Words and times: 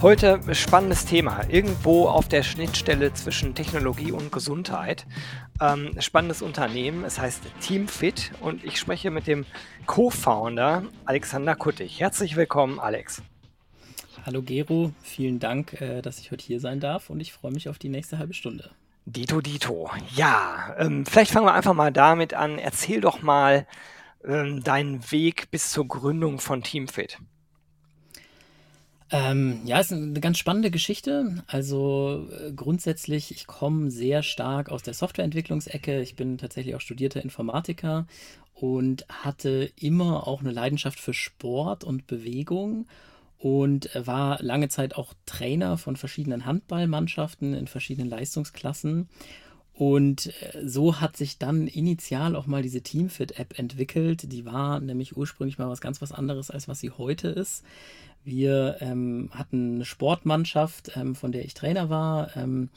Heute 0.00 0.40
spannendes 0.54 1.06
Thema, 1.06 1.40
irgendwo 1.48 2.06
auf 2.06 2.28
der 2.28 2.44
Schnittstelle 2.44 3.12
zwischen 3.14 3.56
Technologie 3.56 4.12
und 4.12 4.30
Gesundheit. 4.30 5.08
Ähm, 5.60 5.90
spannendes 5.98 6.40
Unternehmen, 6.40 7.02
es 7.02 7.18
heißt 7.18 7.42
Teamfit 7.60 8.30
und 8.40 8.62
ich 8.62 8.78
spreche 8.78 9.10
mit 9.10 9.26
dem 9.26 9.44
Co-Founder 9.86 10.84
Alexander 11.04 11.56
Kuttig. 11.56 11.98
Herzlich 11.98 12.36
willkommen, 12.36 12.78
Alex. 12.78 13.22
Hallo 14.24 14.40
Gero, 14.40 14.92
vielen 15.02 15.40
Dank, 15.40 15.80
äh, 15.80 16.00
dass 16.00 16.20
ich 16.20 16.30
heute 16.30 16.44
hier 16.44 16.60
sein 16.60 16.78
darf 16.78 17.10
und 17.10 17.18
ich 17.18 17.32
freue 17.32 17.50
mich 17.50 17.68
auf 17.68 17.80
die 17.80 17.88
nächste 17.88 18.18
halbe 18.18 18.34
Stunde. 18.34 18.70
Dito, 19.04 19.40
Dito. 19.40 19.90
Ja, 20.14 20.76
ähm, 20.78 21.06
vielleicht 21.06 21.32
fangen 21.32 21.46
wir 21.46 21.54
einfach 21.54 21.74
mal 21.74 21.90
damit 21.90 22.34
an. 22.34 22.60
Erzähl 22.60 23.00
doch 23.00 23.22
mal 23.22 23.66
ähm, 24.24 24.62
deinen 24.62 25.10
Weg 25.10 25.50
bis 25.50 25.72
zur 25.72 25.88
Gründung 25.88 26.38
von 26.38 26.62
Teamfit. 26.62 27.18
Ähm, 29.10 29.60
ja, 29.64 29.80
ist 29.80 29.92
eine 29.92 30.20
ganz 30.20 30.38
spannende 30.38 30.70
Geschichte. 30.70 31.42
Also 31.46 32.28
äh, 32.30 32.52
grundsätzlich, 32.52 33.30
ich 33.30 33.46
komme 33.46 33.90
sehr 33.90 34.22
stark 34.22 34.70
aus 34.70 34.82
der 34.82 34.94
Softwareentwicklungsecke. 34.94 36.02
Ich 36.02 36.14
bin 36.14 36.36
tatsächlich 36.36 36.74
auch 36.74 36.80
studierter 36.80 37.22
Informatiker 37.22 38.06
und 38.54 39.06
hatte 39.08 39.70
immer 39.76 40.26
auch 40.26 40.40
eine 40.40 40.50
Leidenschaft 40.50 41.00
für 41.00 41.14
Sport 41.14 41.84
und 41.84 42.06
Bewegung 42.06 42.86
und 43.38 43.88
war 43.94 44.42
lange 44.42 44.68
Zeit 44.68 44.96
auch 44.96 45.14
Trainer 45.24 45.78
von 45.78 45.96
verschiedenen 45.96 46.44
Handballmannschaften 46.44 47.54
in 47.54 47.66
verschiedenen 47.66 48.10
Leistungsklassen. 48.10 49.08
Und 49.72 50.34
äh, 50.42 50.66
so 50.66 51.00
hat 51.00 51.16
sich 51.16 51.38
dann 51.38 51.68
initial 51.68 52.34
auch 52.34 52.46
mal 52.46 52.62
diese 52.62 52.82
Teamfit-App 52.82 53.58
entwickelt. 53.58 54.32
Die 54.32 54.44
war 54.44 54.80
nämlich 54.80 55.16
ursprünglich 55.16 55.56
mal 55.56 55.68
was 55.68 55.80
ganz 55.80 56.02
was 56.02 56.10
anderes, 56.10 56.50
als 56.50 56.66
was 56.66 56.80
sie 56.80 56.90
heute 56.90 57.28
ist. 57.28 57.64
Wir 58.24 58.76
ähm, 58.80 59.30
hatten 59.32 59.76
eine 59.76 59.84
Sportmannschaft, 59.84 60.92
ähm, 60.96 61.14
von 61.14 61.32
der 61.32 61.44
ich 61.44 61.54
Trainer 61.54 61.88
war. 61.88 62.36
Ähm, 62.36 62.70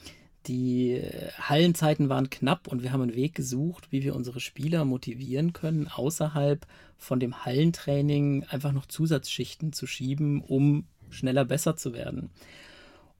die 0.46 1.00
Hallenzeiten 1.38 2.08
waren 2.08 2.30
knapp 2.30 2.66
und 2.66 2.82
wir 2.82 2.92
haben 2.92 3.02
einen 3.02 3.14
Weg 3.14 3.34
gesucht, 3.34 3.92
wie 3.92 4.02
wir 4.02 4.16
unsere 4.16 4.40
Spieler 4.40 4.84
motivieren 4.84 5.52
können, 5.52 5.86
außerhalb 5.86 6.66
von 6.96 7.20
dem 7.20 7.44
Hallentraining 7.44 8.44
einfach 8.44 8.72
noch 8.72 8.86
Zusatzschichten 8.86 9.72
zu 9.72 9.86
schieben, 9.86 10.42
um 10.42 10.86
schneller 11.10 11.44
besser 11.44 11.76
zu 11.76 11.92
werden. 11.92 12.30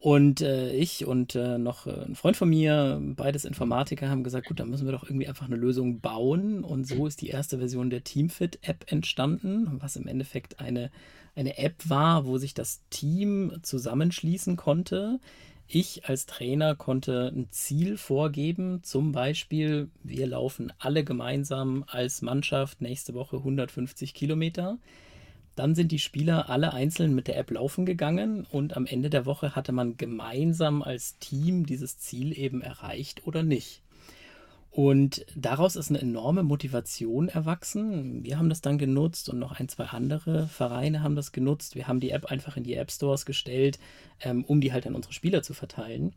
Und 0.03 0.41
äh, 0.41 0.73
ich 0.73 1.07
und 1.07 1.37
äh, 1.37 1.59
noch 1.59 1.87
äh, 1.87 1.93
ein 1.93 2.17
Freund 2.17 2.37
von 2.37 2.51
mir, 2.51 3.01
beides 3.01 3.45
Informatiker, 3.45 4.09
haben 4.11 4.25
gesagt, 4.25 4.49
gut, 4.49 4.59
dann 4.59 4.69
müssen 4.69 4.85
wir 4.85 4.91
doch 4.91 5.05
irgendwie 5.05 5.29
einfach 5.29 5.47
eine 5.47 5.55
Lösung 5.55 6.01
bauen. 6.01 6.65
Und 6.65 6.89
so 6.89 7.07
ist 7.07 7.21
die 7.21 7.29
erste 7.29 7.59
Version 7.59 7.89
der 7.89 8.03
Teamfit-App 8.03 8.91
entstanden, 8.91 9.69
was 9.81 9.95
im 9.95 10.09
Endeffekt 10.09 10.59
eine 10.59 10.91
eine 11.35 11.57
App 11.59 11.89
war, 11.89 12.27
wo 12.27 12.39
sich 12.39 12.55
das 12.55 12.83
Team 12.91 13.53
zusammenschließen 13.63 14.57
konnte. 14.57 15.21
Ich 15.69 16.07
als 16.07 16.27
Trainer 16.27 16.75
konnte 16.75 17.33
ein 17.35 17.47
Ziel 17.51 17.97
vorgeben, 17.97 18.83
zum 18.83 19.13
Beispiel, 19.13 19.89
wir 20.03 20.27
laufen 20.27 20.73
alle 20.79 21.05
gemeinsam 21.05 21.85
als 21.87 22.21
Mannschaft 22.21 22.81
nächste 22.81 23.15
Woche 23.15 23.37
150 23.37 24.13
Kilometer. 24.13 24.79
Dann 25.55 25.75
sind 25.75 25.93
die 25.93 25.99
Spieler 25.99 26.49
alle 26.49 26.73
einzeln 26.73 27.15
mit 27.15 27.29
der 27.29 27.37
App 27.37 27.51
laufen 27.51 27.85
gegangen 27.85 28.47
und 28.51 28.77
am 28.77 28.87
Ende 28.87 29.11
der 29.11 29.27
Woche 29.27 29.55
hatte 29.55 29.73
man 29.73 29.97
gemeinsam 29.97 30.83
als 30.83 31.19
Team 31.19 31.67
dieses 31.67 31.99
Ziel 31.99 32.37
eben 32.37 32.63
erreicht 32.63 33.27
oder 33.27 33.43
nicht. 33.43 33.83
Und 34.73 35.27
daraus 35.37 35.77
ist 35.77 35.91
eine 35.91 36.01
enorme 36.01 36.43
Motivation 36.43 37.29
erwachsen. 37.29 38.25
Wir 38.25 38.39
haben 38.39 38.49
das 38.49 38.63
dann 38.63 38.79
genutzt 38.79 39.29
und 39.29 39.39
noch 39.39 39.53
ein, 39.53 39.69
zwei 39.69 39.85
andere 39.85 40.47
Vereine 40.49 41.03
haben 41.03 41.15
das 41.15 41.31
genutzt. 41.31 41.75
Wir 41.75 41.89
haben 41.89 42.01
die 42.01 42.11
App 42.11 42.25
einfach 42.25 42.57
in 42.57 42.65
die 42.65 42.73
App 42.73 42.91
Stores 42.91 43.27
gestellt, 43.27 43.79
ähm, 44.21 44.45
um 44.45 44.63
die 44.63 44.73
halt 44.73 44.87
an 44.87 44.95
unsere 44.95 45.13
Spieler 45.13 45.43
zu 45.43 45.53
verteilen. 45.53 46.15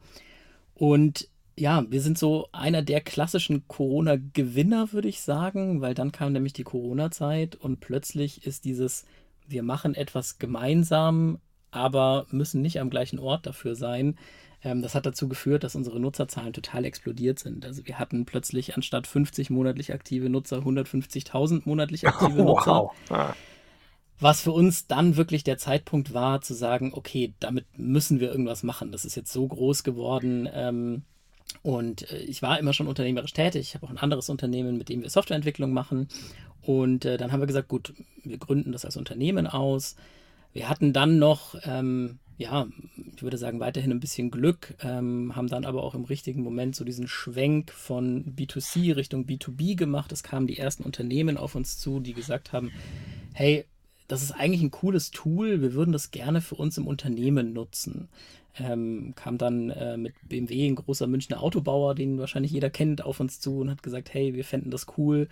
Und 0.74 1.28
ja, 1.58 1.86
wir 1.90 2.02
sind 2.02 2.18
so 2.18 2.48
einer 2.54 2.82
der 2.82 3.02
klassischen 3.02 3.68
Corona-Gewinner, 3.68 4.94
würde 4.94 5.10
ich 5.10 5.20
sagen, 5.20 5.82
weil 5.82 5.94
dann 5.94 6.14
kam 6.14 6.32
nämlich 6.32 6.54
die 6.54 6.64
Corona-Zeit 6.64 7.56
und 7.58 7.82
plötzlich 7.82 8.46
ist 8.46 8.64
dieses, 8.64 9.06
wir 9.48 9.64
machen 9.64 9.96
etwas 9.96 10.38
gemeinsam, 10.38 11.40
aber 11.72 12.26
müssen 12.30 12.62
nicht 12.62 12.80
am 12.80 12.90
gleichen 12.90 13.20
Ort 13.20 13.46
dafür 13.46 13.76
sein, 13.76 14.18
ähm, 14.66 14.82
das 14.82 14.96
hat 14.96 15.06
dazu 15.06 15.30
geführt, 15.30 15.64
dass 15.64 15.76
unsere 15.76 16.00
Nutzerzahlen 16.00 16.52
total 16.52 16.86
explodiert 16.86 17.40
sind. 17.40 17.66
Also 17.66 17.86
wir 17.86 18.00
hatten 18.00 18.26
plötzlich 18.26 18.76
anstatt 18.76 19.06
50 19.06 19.52
monatlich 19.52 19.94
aktive 19.94 20.30
Nutzer 20.30 20.58
150.000 20.58 21.62
monatlich 21.66 22.08
aktive 22.08 22.44
Nutzer. 22.44 22.92
Wow. 23.10 23.36
Was 24.20 24.42
für 24.42 24.54
uns 24.54 24.88
dann 24.88 25.18
wirklich 25.18 25.44
der 25.44 25.58
Zeitpunkt 25.58 26.14
war, 26.14 26.42
zu 26.42 26.54
sagen, 26.54 26.94
okay, 26.96 27.34
damit 27.40 27.66
müssen 27.78 28.20
wir 28.20 28.32
irgendwas 28.32 28.64
machen. 28.64 28.92
Das 28.92 29.06
ist 29.06 29.16
jetzt 29.16 29.32
so 29.32 29.48
groß 29.48 29.84
geworden. 29.84 30.50
Ähm, 30.52 31.04
und 31.62 32.12
äh, 32.12 32.18
ich 32.20 32.42
war 32.42 32.60
immer 32.60 32.74
schon 32.74 32.88
unternehmerisch 32.88 33.34
tätig. 33.34 33.62
Ich 33.62 33.76
habe 33.76 33.86
auch 33.86 33.92
ein 33.92 33.98
anderes 33.98 34.30
Unternehmen, 34.30 34.78
mit 34.78 34.90
dem 34.90 35.02
wir 35.02 35.10
Softwareentwicklung 35.10 35.72
machen. 35.72 36.08
Und 36.62 37.06
äh, 37.06 37.18
dann 37.18 37.32
haben 37.32 37.42
wir 37.42 37.48
gesagt, 37.48 37.68
gut, 37.68 37.94
wir 38.24 38.38
gründen 38.38 38.72
das 38.72 38.86
als 38.86 38.98
Unternehmen 38.98 39.48
aus. 39.48 39.96
Wir 40.52 40.70
hatten 40.70 40.94
dann 40.94 41.20
noch 41.20 41.56
ähm, 41.64 42.20
ja, 42.38 42.68
ich 43.16 43.24
würde 43.24 43.38
sagen, 43.38 43.60
weiterhin 43.60 43.92
ein 43.92 44.00
bisschen 44.00 44.30
Glück, 44.30 44.76
ähm, 44.82 45.36
haben 45.36 45.48
dann 45.48 45.64
aber 45.64 45.84
auch 45.84 45.96
im 45.96 46.04
richtigen 46.04 46.42
Moment 46.42 46.76
so 46.76 46.84
diesen 46.84 47.08
Schwenk 47.08 47.72
von 47.72 48.36
B2C 48.36 48.96
Richtung 48.96 49.26
B2B 49.26 49.76
gemacht. 49.76 50.12
Es 50.12 50.24
kamen 50.24 50.48
die 50.48 50.58
ersten 50.58 50.84
Unternehmen 50.84 51.38
auf 51.38 51.56
uns 51.56 51.78
zu, 51.78 52.00
die 52.02 52.14
gesagt 52.14 52.52
haben, 52.52 52.72
hey, 53.34 53.66
das 54.08 54.24
ist 54.24 54.32
eigentlich 54.32 54.62
ein 54.62 54.72
cooles 54.72 55.12
Tool, 55.12 55.62
wir 55.62 55.74
würden 55.74 55.92
das 55.92 56.12
gerne 56.12 56.42
für 56.42 56.56
uns 56.56 56.78
im 56.78 56.88
Unternehmen 56.88 57.54
nutzen. 57.54 58.08
Ähm, 58.58 59.14
kam 59.16 59.38
dann 59.38 59.70
äh, 59.70 59.98
mit 59.98 60.14
BMW, 60.28 60.68
ein 60.68 60.76
großer 60.76 61.08
Münchner 61.08 61.42
Autobauer, 61.42 61.94
den 61.96 62.18
wahrscheinlich 62.20 62.52
jeder 62.52 62.70
kennt, 62.70 63.04
auf 63.04 63.20
uns 63.20 63.40
zu 63.40 63.60
und 63.60 63.70
hat 63.70 63.84
gesagt, 63.84 64.14
hey, 64.14 64.34
wir 64.34 64.46
fänden 64.46 64.72
das 64.72 64.88
cool. 64.98 65.28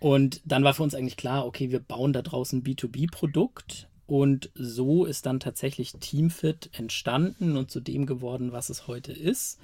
Und 0.00 0.42
dann 0.44 0.64
war 0.64 0.74
für 0.74 0.82
uns 0.82 0.94
eigentlich 0.94 1.16
klar, 1.16 1.46
okay, 1.46 1.70
wir 1.70 1.80
bauen 1.80 2.12
da 2.12 2.22
draußen 2.22 2.58
ein 2.58 2.64
B2B-Produkt, 2.64 3.88
und 4.12 4.50
so 4.54 5.06
ist 5.06 5.24
dann 5.24 5.40
tatsächlich 5.40 5.94
Teamfit 5.94 6.68
entstanden 6.72 7.56
und 7.56 7.70
zu 7.70 7.80
dem 7.80 8.04
geworden, 8.04 8.52
was 8.52 8.68
es 8.68 8.86
heute 8.86 9.10
ist, 9.10 9.58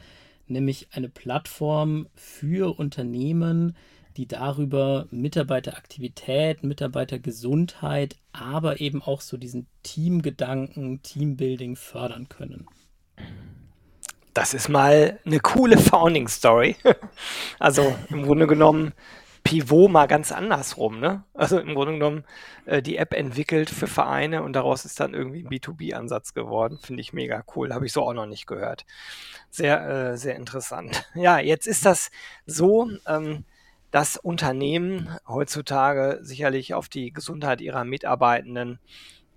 nämlich 0.47 0.88
eine 0.93 1.10
Plattform 1.10 2.06
für 2.15 2.78
Unternehmen, 2.78 3.76
die 4.19 4.27
darüber 4.27 5.06
Mitarbeiteraktivität, 5.12 6.65
Mitarbeitergesundheit, 6.65 8.17
aber 8.33 8.81
eben 8.81 9.01
auch 9.01 9.21
so 9.21 9.37
diesen 9.37 9.69
Teamgedanken, 9.84 11.03
Teambuilding 11.03 11.77
fördern 11.77 12.29
können. 12.29 12.67
Das 14.34 14.55
ist 14.55 14.69
mal 14.69 15.21
eine 15.25 15.39
coole 15.39 15.79
Founding 15.79 16.29
Story. 16.29 16.77
Also 17.61 17.97
im 18.11 18.23
Grunde 18.25 18.47
genommen 18.47 18.93
Pivot 19.45 19.91
mal 19.91 20.06
ganz 20.06 20.31
andersrum, 20.31 21.00
ne? 21.00 21.25
Also 21.35 21.59
im 21.59 21.75
Grunde 21.75 21.95
genommen 21.95 22.25
äh, 22.67 22.83
die 22.83 22.97
App 22.97 23.15
entwickelt 23.15 23.71
für 23.71 23.87
Vereine 23.87 24.43
und 24.43 24.53
daraus 24.53 24.85
ist 24.85 25.00
dann 25.00 25.15
irgendwie 25.15 25.43
ein 25.43 25.49
B2B-Ansatz 25.49 26.35
geworden. 26.35 26.79
Finde 26.83 27.00
ich 27.00 27.12
mega 27.12 27.45
cool. 27.55 27.73
Habe 27.73 27.87
ich 27.87 27.93
so 27.93 28.03
auch 28.03 28.12
noch 28.12 28.27
nicht 28.27 28.47
gehört. 28.47 28.85
Sehr, 29.50 29.89
äh, 29.89 30.17
sehr 30.17 30.37
interessant. 30.37 31.09
Ja, 31.15 31.39
jetzt 31.39 31.67
ist 31.67 31.85
das 31.85 32.11
so, 32.47 32.91
ähm, 33.06 33.45
dass 33.91 34.16
Unternehmen 34.16 35.17
heutzutage 35.26 36.19
sicherlich 36.23 36.75
auf 36.75 36.88
die 36.88 37.12
Gesundheit 37.12 37.61
ihrer 37.61 37.85
Mitarbeitenden 37.85 38.79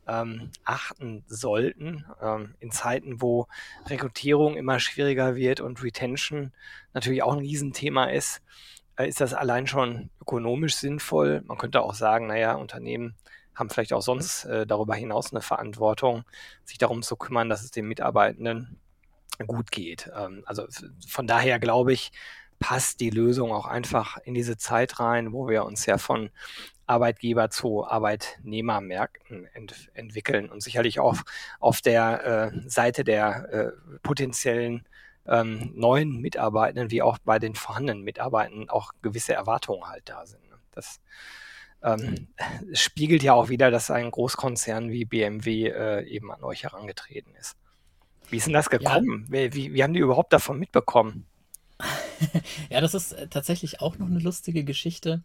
ähm, 0.08 0.52
achten 0.66 1.24
sollten. 1.28 2.06
Ähm, 2.22 2.56
in 2.60 2.72
Zeiten, 2.72 3.22
wo 3.22 3.48
Rekrutierung 3.88 4.56
immer 4.56 4.80
schwieriger 4.80 5.36
wird 5.36 5.62
und 5.62 5.84
Retention 5.84 6.52
natürlich 6.94 7.24
auch 7.24 7.34
ein 7.34 7.40
Riesenthema 7.40 8.06
ist, 8.06 8.42
äh, 8.98 9.08
ist 9.08 9.22
das 9.22 9.34
allein 9.34 9.68
schon 9.68 10.10
ökonomisch 10.22 10.76
sinnvoll. 10.76 11.42
Man 11.46 11.58
könnte 11.58 11.82
auch 11.82 11.94
sagen, 11.94 12.28
naja, 12.28 12.54
Unternehmen 12.54 13.16
haben 13.56 13.70
vielleicht 13.70 13.94
auch 13.94 14.02
sonst 14.02 14.46
äh, 14.46 14.66
darüber 14.66 14.96
hinaus 14.96 15.32
eine 15.32 15.42
Verantwortung, 15.42 16.24
sich 16.64 16.78
darum 16.78 17.04
zu 17.04 17.16
kümmern, 17.16 17.50
dass 17.50 17.64
es 17.64 17.72
den 17.72 17.88
Mitarbeitenden 17.88 18.80
gut 19.48 19.72
geht. 19.72 20.12
Ähm, 20.16 20.44
also 20.46 20.66
von 21.08 21.28
daher 21.28 21.60
glaube 21.60 21.94
ich, 21.94 22.12
passt 22.62 23.02
die 23.02 23.10
Lösung 23.10 23.52
auch 23.52 23.66
einfach 23.66 24.18
in 24.20 24.34
diese 24.34 24.56
Zeit 24.56 25.00
rein, 25.00 25.34
wo 25.34 25.50
wir 25.50 25.66
uns 25.66 25.86
ja 25.86 25.98
von 25.98 26.30
Arbeitgeber 26.86 27.50
zu 27.50 27.86
Arbeitnehmermärkten 27.86 29.48
ent 29.54 29.90
entwickeln 29.94 30.48
und 30.48 30.62
sicherlich 30.62 31.00
auch 31.00 31.18
auf 31.60 31.82
der 31.82 32.54
äh, 32.54 32.70
Seite 32.70 33.04
der 33.04 33.50
äh, 33.52 33.98
potenziellen 34.04 34.86
ähm, 35.28 35.72
neuen 35.76 36.22
Mitarbeitenden 36.22 36.92
wie 36.92 37.02
auch 37.02 37.18
bei 37.18 37.40
den 37.40 37.56
vorhandenen 37.56 38.04
Mitarbeitenden 38.04 38.70
auch 38.70 38.92
gewisse 39.02 39.34
Erwartungen 39.34 39.88
halt 39.88 40.08
da 40.08 40.26
sind. 40.26 40.48
Ne? 40.50 40.58
Das 40.72 41.00
ähm, 41.84 42.28
spiegelt 42.74 43.24
ja 43.24 43.34
auch 43.34 43.50
wieder, 43.50 43.72
dass 43.72 43.90
ein 43.90 44.12
Großkonzern 44.12 44.92
wie 44.92 45.06
BMW 45.06 45.68
äh, 45.68 46.04
eben 46.06 46.32
an 46.32 46.44
euch 46.44 46.64
herangetreten 46.64 47.34
ist. 47.36 47.58
Wie 48.30 48.38
ist 48.38 48.46
denn 48.46 48.54
das 48.54 48.70
Ja, 48.72 48.78
gekommen? 48.78 49.26
Wie, 49.30 49.52
wie, 49.54 49.74
wie 49.74 49.84
haben 49.84 49.94
die 49.94 50.00
überhaupt 50.00 50.32
davon 50.32 50.60
mitbekommen? 50.60 51.26
Ja, 52.70 52.82
das 52.82 52.94
ist 52.94 53.14
äh, 53.14 53.28
tatsächlich 53.28 53.82
auch 53.82 53.98
noch 53.98 54.08
eine 54.08 54.20
lustige 54.20 54.64
Geschichte. 54.64 55.22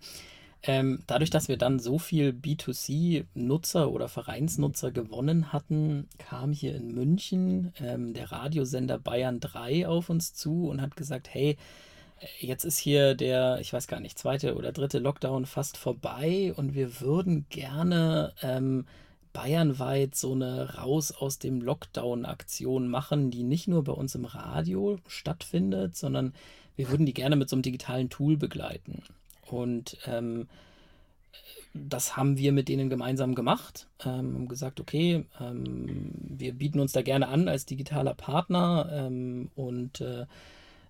Ähm, 0.63 1.03
dadurch, 1.07 1.31
dass 1.31 1.49
wir 1.49 1.59
dann 1.59 1.79
so 1.79 1.99
viel 1.99 2.31
B2C-Nutzer 2.31 3.91
oder 3.91 4.09
Vereinsnutzer 4.09 4.91
gewonnen 4.91 5.53
hatten, 5.53 6.09
kam 6.19 6.53
hier 6.53 6.75
in 6.75 6.93
München 6.93 7.73
ähm, 7.81 8.15
der 8.15 8.33
Radiosender 8.33 8.99
Bayern 8.99 9.39
3 9.39 9.87
auf 9.87 10.09
uns 10.11 10.35
zu 10.35 10.69
und 10.69 10.81
hat 10.81 10.97
gesagt, 10.97 11.29
hey, 11.33 11.57
jetzt 12.41 12.65
ist 12.65 12.79
hier 12.79 13.15
der, 13.15 13.59
ich 13.61 13.73
weiß 13.73 13.87
gar 13.87 14.01
nicht, 14.01 14.19
zweite 14.19 14.57
oder 14.57 14.73
dritte 14.73 14.99
Lockdown 14.99 15.47
fast 15.47 15.77
vorbei 15.77 16.53
und 16.57 16.75
wir 16.75 17.01
würden 17.01 17.47
gerne 17.51 18.33
ähm, 18.43 18.87
bayernweit 19.37 20.15
so 20.15 20.33
eine 20.33 20.77
Raus 20.77 21.13
aus 21.13 21.39
dem 21.39 21.61
Lockdown-Aktion 21.61 22.89
machen, 22.89 23.31
die 23.31 23.43
nicht 23.43 23.69
nur 23.69 23.85
bei 23.85 23.93
uns 23.93 24.15
im 24.15 24.25
Radio 24.25 24.99
stattfindet, 25.09 25.95
sondern 25.95 26.33
wir 26.75 26.89
würden 26.89 27.05
die 27.05 27.13
gerne 27.13 27.37
mit 27.37 27.51
so 27.51 27.57
einem 27.57 27.63
digitalen 27.63 28.09
Tool 28.09 28.39
begleiten. 28.39 29.03
Und 29.43 29.99
ähm, 30.07 30.49
das 31.75 32.17
haben 32.17 32.39
wir 32.39 32.53
mit 32.53 32.71
denen 32.71 32.89
gemeinsam 32.89 33.35
gemacht. 33.35 33.89
Ähm, 34.07 34.35
haben 34.35 34.49
gesagt, 34.49 34.81
okay, 34.81 35.27
ähm, 35.39 36.13
wir 36.23 36.55
bieten 36.55 36.81
uns 36.81 36.93
da 36.93 37.03
gerne 37.03 37.29
an 37.29 37.47
als 37.47 37.67
digitaler 37.67 38.15
Partner 38.15 38.89
ähm, 38.91 39.51
und 39.55 40.01
äh, 40.01 40.25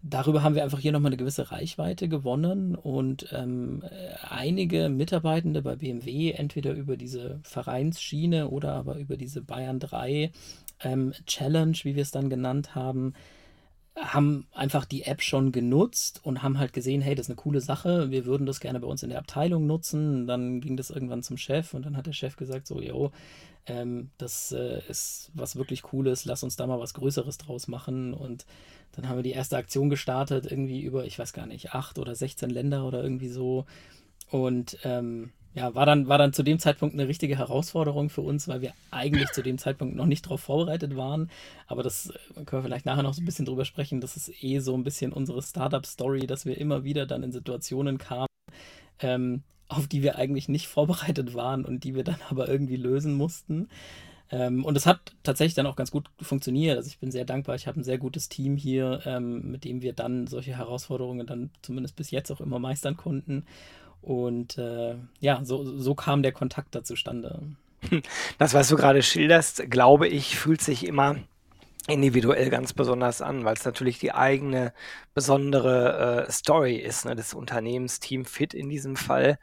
darüber 0.09 0.43
haben 0.43 0.55
wir 0.55 0.63
einfach 0.63 0.79
hier 0.79 0.93
nochmal 0.93 1.11
eine 1.11 1.17
gewisse 1.17 1.51
Reichweite 1.51 2.09
gewonnen 2.09 2.75
und 2.75 3.29
ähm, 3.33 3.83
einige 4.29 4.89
Mitarbeitende 4.89 5.63
bei 5.63 5.77
BMW, 5.77 6.33
entweder 6.33 6.73
über 6.73 6.97
diese 6.97 7.41
Vereinsschiene 7.43 8.49
oder 8.49 8.75
aber 8.75 8.97
über 8.97 9.17
diese 9.17 9.43
Bayern 9.43 9.81
3 9.81 10.31
ähm, 10.81 11.13
Challenge, 11.27 11.77
wie 11.83 11.95
wir 11.95 12.03
es 12.03 12.11
dann 12.11 12.31
genannt 12.31 12.75
haben, 12.75 13.15
haben 13.99 14.47
einfach 14.53 14.85
die 14.85 15.05
App 15.05 15.23
schon 15.23 15.53
genutzt 15.53 16.21
und 16.23 16.43
haben 16.43 16.59
halt 16.59 16.73
gesehen, 16.73 17.01
hey, 17.01 17.15
das 17.15 17.27
ist 17.27 17.31
eine 17.31 17.37
coole 17.37 17.61
Sache, 17.61 18.11
wir 18.11 18.27
würden 18.27 18.47
das 18.47 18.61
gerne 18.61 18.81
bei 18.81 18.87
uns 18.87 19.03
in 19.03 19.09
der 19.09 19.19
Abteilung 19.19 19.67
nutzen. 19.67 20.27
Dann 20.27 20.61
ging 20.61 20.77
das 20.77 20.91
irgendwann 20.91 21.23
zum 21.23 21.39
Chef 21.39 21.73
und 21.73 21.87
dann 21.87 21.97
hat 21.97 22.07
der 22.07 22.13
Chef 22.13 22.37
gesagt, 22.37 22.67
so, 22.67 22.81
yo, 22.81 23.11
ähm, 23.67 24.11
das 24.19 24.53
äh, 24.53 24.83
ist 24.89 25.31
was 25.35 25.57
wirklich 25.57 25.83
Cooles, 25.83 26.27
lass 26.27 26.43
uns 26.43 26.57
da 26.57 26.67
mal 26.67 26.79
was 26.79 26.95
Größeres 26.95 27.39
draus 27.39 27.69
machen. 27.69 28.13
Und 28.13 28.45
dann 28.93 29.09
haben 29.09 29.17
wir 29.17 29.23
die 29.23 29.33
erste 29.33 29.57
Aktion 29.57 29.89
gestartet, 29.89 30.51
irgendwie 30.51 30.83
über, 30.83 31.07
ich 31.07 31.19
weiß 31.19 31.33
gar 31.33 31.47
nicht, 31.47 31.75
acht 31.75 31.99
oder 31.99 32.15
16 32.15 32.51
Länder 32.51 32.85
oder 32.85 33.03
irgendwie 33.03 33.29
so. 33.29 33.65
Und 34.31 34.79
ähm, 34.85 35.31
ja, 35.57 35.75
war 35.75 35.87
dann, 35.87 36.07
war 36.07 36.19
dann 36.19 36.35
zu 36.35 36.43
dem 36.43 36.59
Zeitpunkt 36.59 36.95
eine 36.95 37.09
richtige 37.09 37.39
Herausforderung 37.39 38.11
für 38.11 38.21
uns, 38.21 38.47
weil 38.47 38.61
wir 38.61 38.75
eigentlich 38.91 39.33
zu 39.33 39.43
dem 39.43 39.57
Zeitpunkt 39.57 39.97
noch 39.97 40.05
nicht 40.05 40.27
darauf 40.27 40.43
vorbereitet 40.43 40.97
waren. 40.97 41.31
Aber 41.67 41.83
das 41.83 42.11
äh, 42.11 42.45
können 42.45 42.63
wir 42.63 42.69
vielleicht 42.69 42.85
nachher 42.85 43.03
noch 43.03 43.15
so 43.15 43.23
ein 43.23 43.25
bisschen 43.25 43.47
drüber 43.47 43.65
sprechen. 43.65 44.03
Das 44.03 44.17
ist 44.17 44.31
eh 44.45 44.59
so 44.59 44.77
ein 44.77 44.85
bisschen 44.85 45.15
unsere 45.15 45.41
Startup-Story, 45.43 46.27
dass 46.27 46.45
wir 46.45 46.59
immer 46.59 46.85
wieder 46.85 47.07
dann 47.07 47.23
in 47.23 47.33
Situationen 47.33 47.97
kamen, 47.97 48.27
ähm, 49.01 49.45
auf 49.69 49.89
die 49.89 50.03
wir 50.03 50.17
eigentlich 50.17 50.51
nicht 50.51 50.69
vorbereitet 50.69 51.33
waren 51.33 51.65
und 51.65 51.85
die 51.85 51.95
wir 51.95 52.05
dann 52.05 52.19
aber 52.29 52.49
irgendwie 52.49 52.77
lösen 52.77 53.15
mussten. 53.15 53.71
Ähm, 54.31 54.63
und 54.63 54.77
es 54.77 54.85
hat 54.85 55.15
tatsächlich 55.23 55.55
dann 55.55 55.67
auch 55.67 55.77
ganz 55.77 55.91
gut 55.91 56.11
funktioniert. 56.21 56.77
Also 56.77 56.89
ich 56.89 56.99
bin 56.99 57.11
sehr 57.11 57.25
dankbar. 57.25 57.55
Ich 57.55 57.67
habe 57.67 57.81
ein 57.81 57.85
sehr 57.85 57.97
gutes 57.97 58.29
Team 58.29 58.59
hier, 58.59 59.01
ähm, 59.07 59.53
mit 59.53 59.65
dem 59.65 59.81
wir 59.81 59.95
dann 59.95 60.27
solche 60.27 60.55
Herausforderungen 60.55 61.27
dann 61.27 61.49
zumindest 61.63 61.97
bis 61.97 62.11
jetzt 62.11 62.31
auch 62.31 62.43
immer 62.43 62.59
meistern 62.59 62.99
konnten. 62.99 63.47
Und 64.07 64.57
äh, 64.57 64.95
ja, 65.19 65.41
so, 65.43 65.81
so 65.81 65.97
kam 65.97 66.23
der 66.23 66.31
Kontakt 66.31 66.77
da 66.77 66.85
zustande. 66.85 67.43
Das, 68.39 68.55
was 68.55 68.69
du 68.69 68.77
gerade 68.77 69.03
schilderst, 69.03 69.69
glaube 69.69 70.07
ich, 70.07 70.39
fühlt 70.39 70.61
sich 70.61 70.87
immer 70.87 71.17
individuell 71.89 72.49
ganz 72.49 72.73
besonders 72.73 73.21
an, 73.21 73.45
weil 73.45 73.55
es 73.55 73.65
natürlich 73.65 73.99
die 73.99 74.13
eigene 74.13 74.73
besondere 75.13 76.27
äh, 76.29 76.31
Story 76.31 76.77
ist, 76.77 77.05
ne, 77.05 77.17
des 77.17 77.35
Unternehmens 77.35 77.99
Team 77.99 78.25
Fit 78.25 78.55
in 78.55 78.69
diesem 78.69 78.95
Fall. 78.95 79.41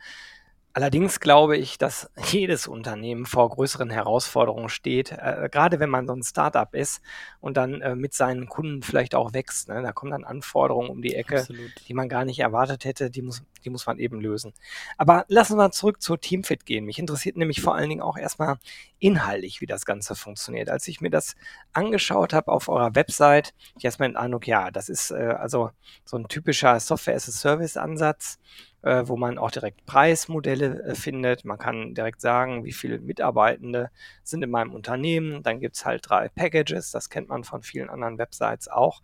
Allerdings 0.75 1.19
glaube 1.19 1.55
ich, 1.55 1.77
dass 1.77 2.09
jedes 2.31 2.67
Unternehmen 2.67 3.27
vor 3.27 3.47
größeren 3.49 3.91
Herausforderungen 3.91 4.69
steht, 4.69 5.11
äh, 5.11 5.47
gerade 5.51 5.79
wenn 5.79 5.89
man 5.89 6.07
so 6.07 6.13
ein 6.13 6.23
Startup 6.23 6.73
ist 6.73 7.01
und 7.39 7.57
dann 7.57 7.81
äh, 7.81 7.95
mit 7.95 8.15
seinen 8.15 8.49
Kunden 8.49 8.81
vielleicht 8.81 9.13
auch 9.13 9.33
wächst. 9.33 9.69
Ne? 9.69 9.83
Da 9.83 9.91
kommen 9.91 10.11
dann 10.11 10.23
Anforderungen 10.23 10.89
um 10.89 11.03
die 11.03 11.13
Ecke, 11.13 11.41
Absolut. 11.41 11.71
die 11.87 11.93
man 11.93 12.09
gar 12.09 12.25
nicht 12.25 12.39
erwartet 12.39 12.85
hätte, 12.85 13.11
die 13.11 13.21
muss, 13.21 13.43
die 13.63 13.69
muss 13.69 13.85
man 13.85 13.99
eben 13.99 14.19
lösen. 14.19 14.53
Aber 14.97 15.25
lassen 15.27 15.57
wir 15.57 15.69
zurück 15.69 16.01
zur 16.01 16.19
Teamfit 16.19 16.65
gehen. 16.65 16.85
Mich 16.85 16.97
interessiert 16.97 17.37
nämlich 17.37 17.61
vor 17.61 17.75
allen 17.75 17.89
Dingen 17.89 18.01
auch 18.01 18.17
erstmal 18.17 18.57
inhaltlich, 18.97 19.61
wie 19.61 19.67
das 19.67 19.85
Ganze 19.85 20.15
funktioniert. 20.15 20.69
Als 20.69 20.87
ich 20.87 21.01
mir 21.01 21.11
das 21.11 21.35
angeschaut 21.73 22.33
habe 22.33 22.51
auf 22.51 22.67
eurer 22.67 22.95
Website, 22.95 23.53
ich 23.77 23.85
erstmal 23.85 24.09
den 24.09 24.17
Eindruck, 24.17 24.47
ja, 24.47 24.71
das 24.71 24.89
ist 24.89 25.11
äh, 25.11 25.35
also 25.37 25.69
so 26.03 26.17
ein 26.17 26.27
typischer 26.27 26.79
Software-as-a-Service-Ansatz 26.79 28.39
äh, 28.83 29.07
wo 29.07 29.17
man 29.17 29.37
auch 29.37 29.49
direkt 29.49 29.85
Preismodelle 29.85 30.83
äh, 30.83 30.95
findet. 30.95 31.45
Man 31.45 31.57
kann 31.57 31.95
direkt 31.95 32.21
sagen, 32.21 32.65
wie 32.65 32.73
viele 32.73 32.99
Mitarbeitende 32.99 33.89
sind 34.23 34.43
in 34.43 34.51
meinem 34.51 34.73
Unternehmen. 34.73 35.41
Dann 35.41 35.59
gibt 35.59 35.77
es 35.77 35.85
halt 35.85 36.07
drei 36.07 36.29
Packages, 36.29 36.91
das 36.91 37.09
kennt 37.09 37.29
man 37.29 37.43
von 37.43 37.63
vielen 37.63 37.89
anderen 37.89 38.17
Websites 38.17 38.67
auch. 38.67 39.01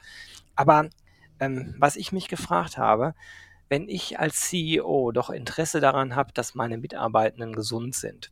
Aber 0.55 0.89
ähm, 1.39 1.75
was 1.79 1.95
ich 1.95 2.11
mich 2.11 2.27
gefragt 2.27 2.77
habe, 2.77 3.15
wenn 3.69 3.87
ich 3.87 4.19
als 4.19 4.41
CEO 4.49 5.11
doch 5.11 5.29
Interesse 5.29 5.79
daran 5.79 6.15
habe, 6.15 6.33
dass 6.33 6.55
meine 6.55 6.77
Mitarbeitenden 6.77 7.53
gesund 7.53 7.95
sind, 7.95 8.31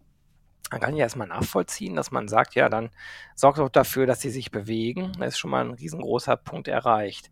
dann 0.70 0.82
kann 0.82 0.94
ich 0.94 1.00
erstmal 1.00 1.28
nachvollziehen, 1.28 1.96
dass 1.96 2.12
man 2.12 2.28
sagt, 2.28 2.56
ja, 2.56 2.68
dann 2.68 2.90
sorgt 3.36 3.60
doch 3.60 3.70
dafür, 3.70 4.06
dass 4.06 4.20
sie 4.20 4.32
sich 4.32 4.52
bewegen. 4.52 5.14
Da 5.18 5.26
ist 5.26 5.38
schon 5.38 5.52
mal 5.52 5.64
ein 5.64 5.72
riesengroßer 5.72 6.36
Punkt 6.36 6.68
erreicht. 6.68 7.32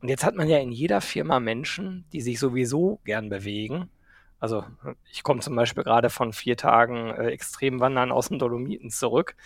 Und 0.00 0.08
jetzt 0.08 0.24
hat 0.24 0.34
man 0.34 0.48
ja 0.48 0.58
in 0.58 0.72
jeder 0.72 1.00
Firma 1.00 1.40
Menschen, 1.40 2.06
die 2.12 2.20
sich 2.20 2.38
sowieso 2.38 3.00
gern 3.04 3.28
bewegen. 3.28 3.90
Also 4.38 4.64
ich 5.12 5.22
komme 5.22 5.40
zum 5.40 5.54
Beispiel 5.54 5.84
gerade 5.84 6.08
von 6.08 6.32
vier 6.32 6.56
Tagen 6.56 7.10
äh, 7.10 7.28
Extremwandern 7.28 8.10
aus 8.10 8.28
den 8.28 8.38
Dolomiten 8.38 8.90
zurück. 8.90 9.36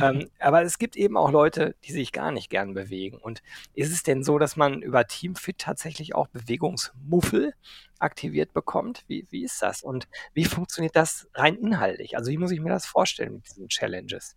Ähm, 0.00 0.28
aber 0.40 0.62
es 0.62 0.78
gibt 0.78 0.96
eben 0.96 1.16
auch 1.16 1.30
Leute, 1.30 1.76
die 1.84 1.92
sich 1.92 2.12
gar 2.12 2.32
nicht 2.32 2.50
gern 2.50 2.74
bewegen. 2.74 3.16
Und 3.16 3.42
ist 3.74 3.92
es 3.92 4.02
denn 4.02 4.24
so, 4.24 4.38
dass 4.38 4.56
man 4.56 4.82
über 4.82 5.06
Teamfit 5.06 5.58
tatsächlich 5.58 6.14
auch 6.14 6.26
Bewegungsmuffel 6.28 7.54
aktiviert 7.98 8.52
bekommt? 8.52 9.04
Wie, 9.06 9.26
wie 9.30 9.44
ist 9.44 9.62
das? 9.62 9.82
Und 9.82 10.08
wie 10.32 10.44
funktioniert 10.44 10.96
das 10.96 11.28
rein 11.34 11.56
inhaltlich? 11.56 12.16
Also 12.16 12.30
wie 12.30 12.38
muss 12.38 12.50
ich 12.50 12.60
mir 12.60 12.70
das 12.70 12.86
vorstellen 12.86 13.34
mit 13.34 13.46
diesen 13.46 13.68
Challenges? 13.68 14.36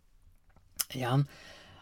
Ja, 0.91 1.23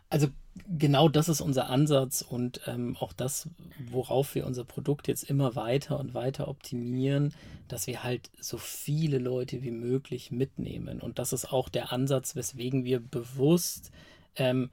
also 0.10 0.30
genau 0.78 1.10
das 1.10 1.30
ist 1.30 1.42
unser 1.42 1.70
Ansatz 1.70 2.22
und 2.22 2.62
ähm, 2.68 2.96
auch 3.00 3.14
das, 3.14 3.50
worauf 3.92 4.36
wir 4.36 4.46
unser 4.46 4.64
Produkt 4.64 5.08
jetzt 5.08 5.24
immer 5.24 5.56
weiter 5.56 6.00
und 6.00 6.14
weiter 6.14 6.48
optimieren, 6.48 7.34
dass 7.68 7.88
wir 7.88 8.04
halt 8.04 8.30
so 8.40 8.58
viele 8.58 9.18
Leute 9.18 9.64
wie 9.64 9.72
möglich 9.72 10.32
mitnehmen. 10.32 11.02
Und 11.02 11.20
das 11.20 11.34
ist 11.34 11.52
auch 11.52 11.70
der 11.70 11.92
Ansatz, 11.92 12.36
weswegen 12.36 12.86
wir 12.86 13.00
bewusst, 13.00 13.92
ähm, 14.36 14.70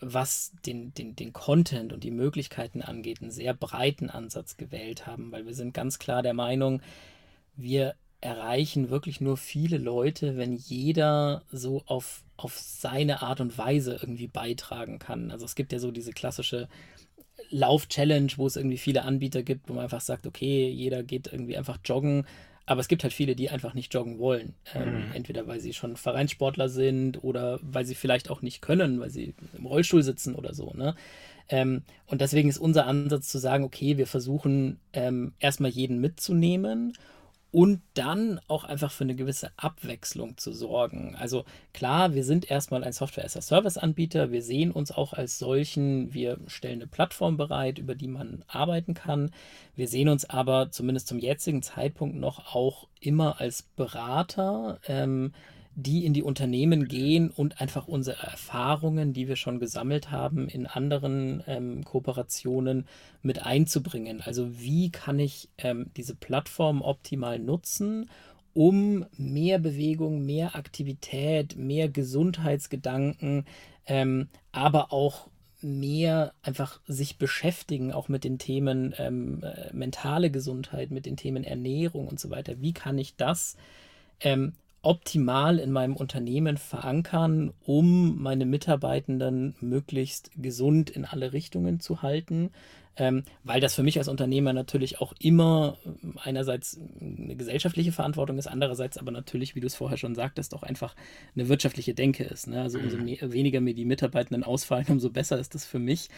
was 0.00 0.52
den, 0.66 0.92
den, 0.92 1.16
den 1.16 1.32
Content 1.32 1.92
und 1.92 2.04
die 2.04 2.10
Möglichkeiten 2.10 2.82
angeht, 2.82 3.22
einen 3.22 3.30
sehr 3.30 3.54
breiten 3.54 4.10
Ansatz 4.10 4.58
gewählt 4.58 5.06
haben, 5.06 5.32
weil 5.32 5.46
wir 5.46 5.54
sind 5.54 5.72
ganz 5.72 5.98
klar 5.98 6.22
der 6.22 6.34
Meinung, 6.34 6.82
wir 7.56 7.94
erreichen 8.20 8.90
wirklich 8.90 9.20
nur 9.20 9.36
viele 9.36 9.78
Leute, 9.78 10.36
wenn 10.36 10.54
jeder 10.54 11.42
so 11.52 11.82
auf, 11.86 12.24
auf 12.36 12.58
seine 12.58 13.22
Art 13.22 13.40
und 13.40 13.58
Weise 13.58 13.92
irgendwie 14.00 14.28
beitragen 14.28 14.98
kann. 14.98 15.30
Also 15.30 15.44
es 15.44 15.54
gibt 15.54 15.72
ja 15.72 15.78
so 15.78 15.90
diese 15.90 16.12
klassische 16.12 16.68
Lauf-Challenge, 17.50 18.32
wo 18.36 18.46
es 18.46 18.56
irgendwie 18.56 18.78
viele 18.78 19.02
Anbieter 19.02 19.42
gibt, 19.42 19.68
wo 19.68 19.74
man 19.74 19.84
einfach 19.84 20.00
sagt, 20.00 20.26
okay, 20.26 20.68
jeder 20.68 21.02
geht 21.02 21.32
irgendwie 21.32 21.56
einfach 21.56 21.78
joggen. 21.84 22.26
Aber 22.68 22.80
es 22.80 22.88
gibt 22.88 23.04
halt 23.04 23.12
viele, 23.12 23.36
die 23.36 23.48
einfach 23.50 23.74
nicht 23.74 23.94
joggen 23.94 24.18
wollen. 24.18 24.54
Ähm, 24.74 25.06
Mhm. 25.06 25.12
entweder 25.14 25.46
weil 25.46 25.60
sie 25.60 25.72
schon 25.72 25.96
Vereinssportler 25.96 26.68
sind 26.68 27.22
oder 27.22 27.60
weil 27.62 27.84
sie 27.86 27.94
vielleicht 27.94 28.28
auch 28.30 28.42
nicht 28.42 28.60
können, 28.60 28.98
weil 28.98 29.10
sie 29.10 29.34
im 29.56 29.66
Rollstuhl 29.66 30.02
sitzen 30.02 30.34
oder 30.34 30.52
so. 30.52 30.72
Ne? 30.74 30.96
Ähm, 31.48 31.82
und 32.06 32.20
deswegen 32.20 32.48
ist 32.48 32.58
unser 32.58 32.86
Ansatz 32.86 33.28
zu 33.28 33.38
sagen, 33.38 33.64
okay, 33.64 33.98
wir 33.98 34.06
versuchen 34.06 34.80
ähm, 34.92 35.34
erstmal 35.38 35.70
jeden 35.70 36.00
mitzunehmen 36.00 36.94
und 37.52 37.80
dann 37.94 38.40
auch 38.48 38.64
einfach 38.64 38.90
für 38.90 39.04
eine 39.04 39.14
gewisse 39.14 39.50
Abwechslung 39.56 40.36
zu 40.36 40.52
sorgen. 40.52 41.16
Also 41.18 41.44
klar, 41.72 42.14
wir 42.14 42.24
sind 42.24 42.50
erstmal 42.50 42.84
ein 42.84 42.92
Software-as-a-Service-Anbieter, 42.92 44.30
wir 44.30 44.42
sehen 44.42 44.70
uns 44.70 44.92
auch 44.92 45.12
als 45.12 45.38
solchen, 45.38 46.12
wir 46.12 46.38
stellen 46.48 46.80
eine 46.80 46.86
Plattform 46.86 47.36
bereit, 47.36 47.78
über 47.78 47.94
die 47.94 48.08
man 48.08 48.44
arbeiten 48.48 48.94
kann. 48.94 49.30
Wir 49.74 49.88
sehen 49.88 50.08
uns 50.08 50.28
aber 50.28 50.70
zumindest 50.70 51.08
zum 51.08 51.18
jetzigen 51.18 51.62
Zeitpunkt 51.62 52.16
noch 52.16 52.54
auch 52.54 52.88
immer 53.00 53.40
als 53.40 53.62
Berater, 53.62 54.78
ähm, 54.86 55.32
die 55.78 56.06
in 56.06 56.14
die 56.14 56.22
Unternehmen 56.22 56.88
gehen 56.88 57.28
und 57.28 57.60
einfach 57.60 57.86
unsere 57.86 58.22
Erfahrungen, 58.22 59.12
die 59.12 59.28
wir 59.28 59.36
schon 59.36 59.60
gesammelt 59.60 60.10
haben, 60.10 60.48
in 60.48 60.66
anderen 60.66 61.44
ähm, 61.46 61.84
Kooperationen 61.84 62.86
mit 63.20 63.44
einzubringen. 63.44 64.22
Also 64.22 64.58
wie 64.58 64.90
kann 64.90 65.18
ich 65.18 65.50
ähm, 65.58 65.90
diese 65.94 66.14
Plattform 66.14 66.80
optimal 66.80 67.38
nutzen, 67.38 68.08
um 68.54 69.04
mehr 69.18 69.58
Bewegung, 69.58 70.24
mehr 70.24 70.56
Aktivität, 70.56 71.56
mehr 71.56 71.90
Gesundheitsgedanken, 71.90 73.44
ähm, 73.84 74.28
aber 74.52 74.94
auch 74.94 75.28
mehr 75.60 76.32
einfach 76.40 76.80
sich 76.86 77.18
beschäftigen, 77.18 77.92
auch 77.92 78.08
mit 78.08 78.24
den 78.24 78.38
Themen 78.38 78.94
ähm, 78.96 79.42
äh, 79.42 79.74
mentale 79.74 80.30
Gesundheit, 80.30 80.90
mit 80.90 81.04
den 81.04 81.18
Themen 81.18 81.44
Ernährung 81.44 82.08
und 82.08 82.18
so 82.18 82.30
weiter. 82.30 82.62
Wie 82.62 82.72
kann 82.72 82.96
ich 82.96 83.16
das 83.16 83.58
ähm, 84.20 84.54
optimal 84.86 85.58
in 85.58 85.72
meinem 85.72 85.96
Unternehmen 85.96 86.56
verankern, 86.56 87.52
um 87.64 88.22
meine 88.22 88.46
Mitarbeitenden 88.46 89.56
möglichst 89.60 90.30
gesund 90.36 90.90
in 90.90 91.04
alle 91.04 91.32
Richtungen 91.32 91.80
zu 91.80 92.02
halten? 92.02 92.50
Ähm, 92.98 93.24
weil 93.44 93.60
das 93.60 93.74
für 93.74 93.82
mich 93.82 93.98
als 93.98 94.08
Unternehmer 94.08 94.52
natürlich 94.52 95.00
auch 95.00 95.12
immer 95.18 95.76
äh, 95.84 96.18
einerseits 96.22 96.80
eine 97.00 97.36
gesellschaftliche 97.36 97.92
Verantwortung 97.92 98.38
ist, 98.38 98.46
andererseits 98.46 98.96
aber 98.96 99.10
natürlich, 99.10 99.54
wie 99.54 99.60
du 99.60 99.66
es 99.66 99.74
vorher 99.74 99.98
schon 99.98 100.14
sagtest, 100.14 100.54
auch 100.54 100.62
einfach 100.62 100.96
eine 101.34 101.48
wirtschaftliche 101.48 101.94
Denke 101.94 102.24
ist. 102.24 102.46
Ne? 102.46 102.62
Also 102.62 102.78
umso 102.78 102.96
mhm. 102.96 103.04
mehr, 103.04 103.32
weniger 103.32 103.60
mir 103.60 103.74
die 103.74 103.84
Mitarbeitenden 103.84 104.44
ausfallen, 104.44 104.86
umso 104.88 105.10
besser 105.10 105.38
ist 105.38 105.54
das 105.54 105.66
für 105.66 105.78
mich. 105.78 106.08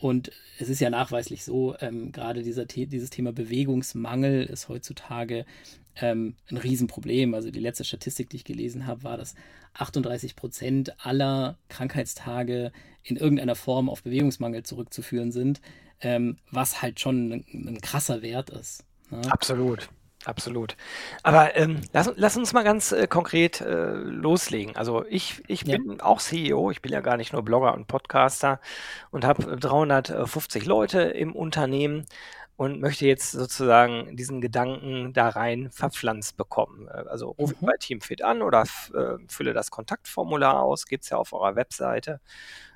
Und 0.00 0.30
es 0.60 0.68
ist 0.68 0.80
ja 0.80 0.90
nachweislich 0.90 1.44
so, 1.44 1.74
ähm, 1.80 2.12
gerade 2.12 2.42
dieser, 2.42 2.66
dieses 2.66 3.10
Thema 3.10 3.32
Bewegungsmangel 3.32 4.44
ist 4.44 4.68
heutzutage 4.68 5.44
ähm, 6.00 6.36
ein 6.50 6.56
Riesenproblem. 6.56 7.34
Also 7.34 7.50
die 7.50 7.58
letzte 7.58 7.82
Statistik, 7.82 8.30
die 8.30 8.36
ich 8.36 8.44
gelesen 8.44 8.86
habe, 8.86 9.02
war, 9.02 9.16
dass 9.16 9.34
38 9.74 10.36
Prozent 10.36 11.04
aller 11.04 11.58
Krankheitstage 11.68 12.70
in 13.02 13.16
irgendeiner 13.16 13.56
Form 13.56 13.90
auf 13.90 14.04
Bewegungsmangel 14.04 14.62
zurückzuführen 14.62 15.32
sind 15.32 15.60
ähm, 16.00 16.38
was 16.50 16.82
halt 16.82 17.00
schon 17.00 17.32
ein, 17.32 17.44
ein, 17.52 17.80
krasser 17.80 18.22
Wert 18.22 18.50
ist. 18.50 18.84
Ne? 19.10 19.22
Absolut. 19.30 19.88
Absolut. 20.24 20.76
Aber 21.22 21.56
ähm, 21.56 21.80
lass, 21.92 22.10
lass, 22.16 22.36
uns 22.36 22.52
mal 22.52 22.64
ganz 22.64 22.90
äh, 22.92 23.06
konkret 23.06 23.60
äh, 23.60 23.92
loslegen. 23.94 24.76
Also 24.76 25.04
ich, 25.06 25.42
ich 25.46 25.62
ja. 25.62 25.78
bin 25.78 26.00
auch 26.00 26.20
CEO, 26.20 26.70
ich 26.70 26.82
bin 26.82 26.92
ja 26.92 27.00
gar 27.00 27.16
nicht 27.16 27.32
nur 27.32 27.42
Blogger 27.42 27.72
und 27.72 27.86
Podcaster 27.86 28.60
und 29.10 29.24
habe 29.24 29.56
350 29.56 30.66
Leute 30.66 31.02
im 31.02 31.34
Unternehmen 31.34 32.04
und 32.58 32.80
möchte 32.80 33.06
jetzt 33.06 33.30
sozusagen 33.30 34.16
diesen 34.16 34.40
Gedanken 34.40 35.12
da 35.12 35.28
rein 35.28 35.70
verpflanzt 35.70 36.36
bekommen. 36.36 36.88
Äh, 36.88 37.04
also 37.08 37.30
rufe 37.30 37.54
mhm. 37.60 37.66
bei 37.66 37.76
Teamfit 37.78 38.22
an 38.22 38.42
oder 38.42 38.64
äh, 38.94 39.14
fülle 39.28 39.52
das 39.52 39.70
Kontaktformular 39.70 40.60
aus, 40.60 40.86
gibt 40.86 41.04
es 41.04 41.10
ja 41.10 41.16
auf 41.16 41.32
eurer 41.32 41.54
Webseite. 41.54 42.20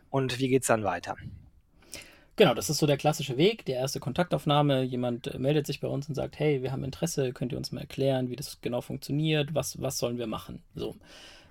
Und 0.08 0.38
wie 0.38 0.48
geht 0.48 0.62
es 0.62 0.68
dann 0.68 0.84
weiter? 0.84 1.16
Genau, 2.42 2.54
das 2.54 2.68
ist 2.68 2.78
so 2.78 2.88
der 2.88 2.96
klassische 2.96 3.36
Weg, 3.36 3.64
die 3.66 3.70
erste 3.70 4.00
Kontaktaufnahme. 4.00 4.82
Jemand 4.82 5.28
äh, 5.28 5.38
meldet 5.38 5.64
sich 5.64 5.78
bei 5.78 5.86
uns 5.86 6.08
und 6.08 6.16
sagt, 6.16 6.40
hey, 6.40 6.60
wir 6.60 6.72
haben 6.72 6.82
Interesse, 6.82 7.32
könnt 7.32 7.52
ihr 7.52 7.56
uns 7.56 7.70
mal 7.70 7.82
erklären, 7.82 8.30
wie 8.30 8.34
das 8.34 8.60
genau 8.60 8.80
funktioniert, 8.80 9.54
was, 9.54 9.80
was 9.80 9.96
sollen 9.96 10.18
wir 10.18 10.26
machen? 10.26 10.60
So. 10.74 10.96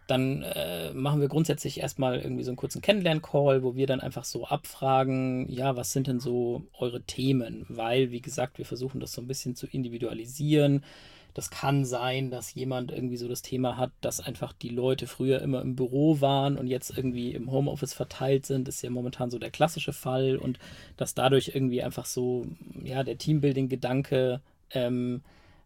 Dann 0.08 0.44
äh, 0.44 0.92
machen 0.92 1.22
wir 1.22 1.30
grundsätzlich 1.30 1.80
erstmal 1.80 2.20
irgendwie 2.20 2.44
so 2.44 2.50
einen 2.50 2.58
kurzen 2.58 2.82
Kennenlern-Call, 2.82 3.64
wo 3.64 3.78
wir 3.78 3.88
dann 3.88 4.02
einfach 4.02 4.26
so 4.26 4.46
abfragen, 4.46 5.50
ja, 5.50 5.78
was 5.78 5.94
sind 5.94 6.08
denn 6.08 6.20
so 6.20 6.64
eure 6.78 7.02
Themen? 7.04 7.66
Weil, 7.70 8.12
wie 8.12 8.20
gesagt, 8.20 8.58
wir 8.58 8.66
versuchen 8.66 9.00
das 9.00 9.14
so 9.14 9.22
ein 9.22 9.28
bisschen 9.28 9.56
zu 9.56 9.68
individualisieren 9.68 10.84
das 11.34 11.50
kann 11.50 11.86
sein, 11.86 12.30
dass 12.30 12.54
jemand 12.54 12.92
irgendwie 12.92 13.18
so 13.18 13.28
das 13.28 13.42
Thema 13.42 13.78
hat, 13.78 13.92
dass 14.02 14.20
einfach 14.20 14.54
die 14.54 14.70
Leute 14.70 15.08
früher 15.08 15.42
immer 15.42 15.62
im 15.62 15.76
Büro 15.76 16.22
waren 16.22 16.58
und 16.58 16.68
jetzt 16.68 16.96
irgendwie 16.96 17.32
im 17.32 17.52
Homeoffice 17.52 17.94
verteilt 17.94 18.46
sind. 18.46 18.68
Das 18.68 18.76
ist 18.76 18.82
ja 18.82 18.90
momentan 18.90 19.30
so 19.30 19.40
der 19.40 19.52
klassische 19.52 19.94
Fall 19.94 20.38
und 20.38 20.60
dass 20.98 21.14
dadurch 21.14 21.52
irgendwie 21.54 21.82
einfach 21.82 22.06
so, 22.06 22.46
ja, 22.84 23.04
der 23.04 23.18
Teambuilding-Gedanke, 23.18 24.42
ähm, 24.72 25.22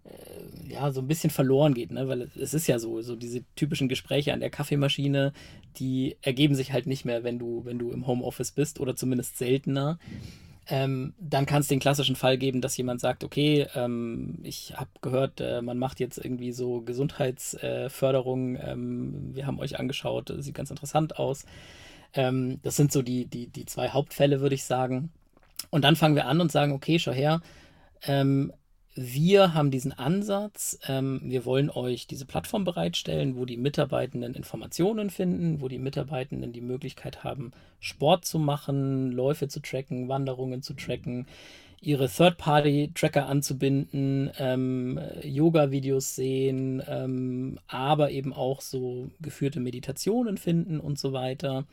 äh, 0.05 0.73
ja, 0.73 0.91
so 0.91 1.01
ein 1.01 1.07
bisschen 1.07 1.31
verloren 1.31 1.73
geht, 1.73 1.91
ne? 1.91 2.07
Weil 2.07 2.29
es 2.39 2.53
ist 2.53 2.67
ja 2.67 2.77
so, 2.77 3.01
so 3.01 3.15
diese 3.15 3.43
typischen 3.55 3.89
Gespräche 3.89 4.33
an 4.33 4.39
der 4.39 4.51
Kaffeemaschine, 4.51 5.33
die 5.77 6.15
ergeben 6.21 6.55
sich 6.55 6.73
halt 6.73 6.85
nicht 6.85 7.05
mehr, 7.05 7.23
wenn 7.23 7.39
du, 7.39 7.65
wenn 7.65 7.79
du 7.79 7.91
im 7.91 8.05
Homeoffice 8.05 8.51
bist 8.51 8.79
oder 8.79 8.95
zumindest 8.95 9.37
seltener. 9.37 9.97
Ähm, 10.67 11.13
dann 11.19 11.45
kann 11.45 11.61
es 11.61 11.67
den 11.67 11.79
klassischen 11.79 12.15
Fall 12.15 12.37
geben, 12.37 12.61
dass 12.61 12.75
jemand 12.77 12.99
sagt, 12.99 13.23
okay, 13.23 13.67
ähm, 13.75 14.39
ich 14.41 14.73
habe 14.75 14.89
gehört, 15.01 15.39
äh, 15.39 15.61
man 15.61 15.77
macht 15.77 15.99
jetzt 15.99 16.17
irgendwie 16.17 16.51
so 16.51 16.81
Gesundheitsförderung, 16.81 18.55
äh, 18.55 18.71
ähm, 18.71 19.29
wir 19.33 19.45
haben 19.45 19.59
euch 19.59 19.79
angeschaut, 19.79 20.33
sieht 20.39 20.55
ganz 20.55 20.71
interessant 20.71 21.19
aus. 21.19 21.45
Ähm, 22.13 22.59
das 22.63 22.75
sind 22.77 22.91
so 22.91 23.03
die, 23.03 23.25
die, 23.25 23.47
die 23.47 23.65
zwei 23.65 23.89
Hauptfälle, 23.89 24.41
würde 24.41 24.55
ich 24.55 24.63
sagen. 24.63 25.11
Und 25.69 25.83
dann 25.83 25.95
fangen 25.95 26.15
wir 26.15 26.25
an 26.27 26.41
und 26.41 26.51
sagen, 26.51 26.71
okay, 26.71 26.97
schau 26.97 27.11
her, 27.11 27.41
ähm, 28.03 28.51
wir 28.95 29.53
haben 29.53 29.71
diesen 29.71 29.91
Ansatz, 29.91 30.79
ähm, 30.87 31.19
wir 31.23 31.45
wollen 31.45 31.69
euch 31.69 32.07
diese 32.07 32.25
Plattform 32.25 32.63
bereitstellen, 32.63 33.35
wo 33.35 33.43
die 33.43 33.57
Mitarbeitenden 33.57 34.33
Informationen 34.33 35.09
finden, 35.09 35.59
wo 35.59 35.67
die 35.67 35.79
Mitarbeitenden 35.79 36.53
die 36.53 36.61
Möglichkeit 36.61 37.25
haben, 37.25 37.51
Sport 37.81 38.23
zu 38.23 38.39
machen, 38.39 39.11
Läufe 39.11 39.49
zu 39.49 39.59
tracken, 39.59 40.07
Wanderungen 40.07 40.61
zu 40.61 40.73
tracken, 40.75 41.27
ihre 41.81 42.07
Third-Party-Tracker 42.07 43.27
anzubinden, 43.27 44.31
ähm, 44.39 44.99
Yoga-Videos 45.21 46.15
sehen, 46.15 46.81
ähm, 46.87 47.59
aber 47.67 48.11
eben 48.11 48.31
auch 48.31 48.61
so 48.61 49.11
geführte 49.19 49.59
Meditationen 49.59 50.37
finden 50.37 50.79
und 50.79 50.97
so 50.97 51.11
weiter. 51.11 51.65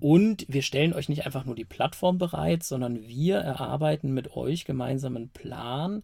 Und 0.00 0.46
wir 0.48 0.62
stellen 0.62 0.92
euch 0.92 1.08
nicht 1.08 1.24
einfach 1.24 1.44
nur 1.44 1.54
die 1.54 1.64
Plattform 1.64 2.18
bereit, 2.18 2.64
sondern 2.64 3.06
wir 3.06 3.36
erarbeiten 3.36 4.12
mit 4.12 4.34
euch 4.36 4.64
gemeinsam 4.64 5.16
einen 5.16 5.28
Plan, 5.28 6.02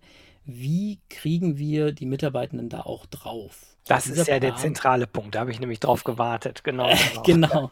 wie 0.54 1.00
kriegen 1.08 1.58
wir 1.58 1.92
die 1.92 2.06
Mitarbeitenden 2.06 2.68
da 2.68 2.80
auch 2.80 3.06
drauf? 3.06 3.76
Das 3.86 4.06
ist 4.06 4.18
ja 4.18 4.24
Plan, 4.24 4.40
der 4.40 4.56
zentrale 4.56 5.06
Punkt, 5.06 5.34
da 5.34 5.40
habe 5.40 5.50
ich 5.50 5.58
nämlich 5.58 5.80
drauf 5.80 6.04
gewartet, 6.04 6.62
genau. 6.62 6.90
genau. 7.24 7.48
genau. 7.48 7.70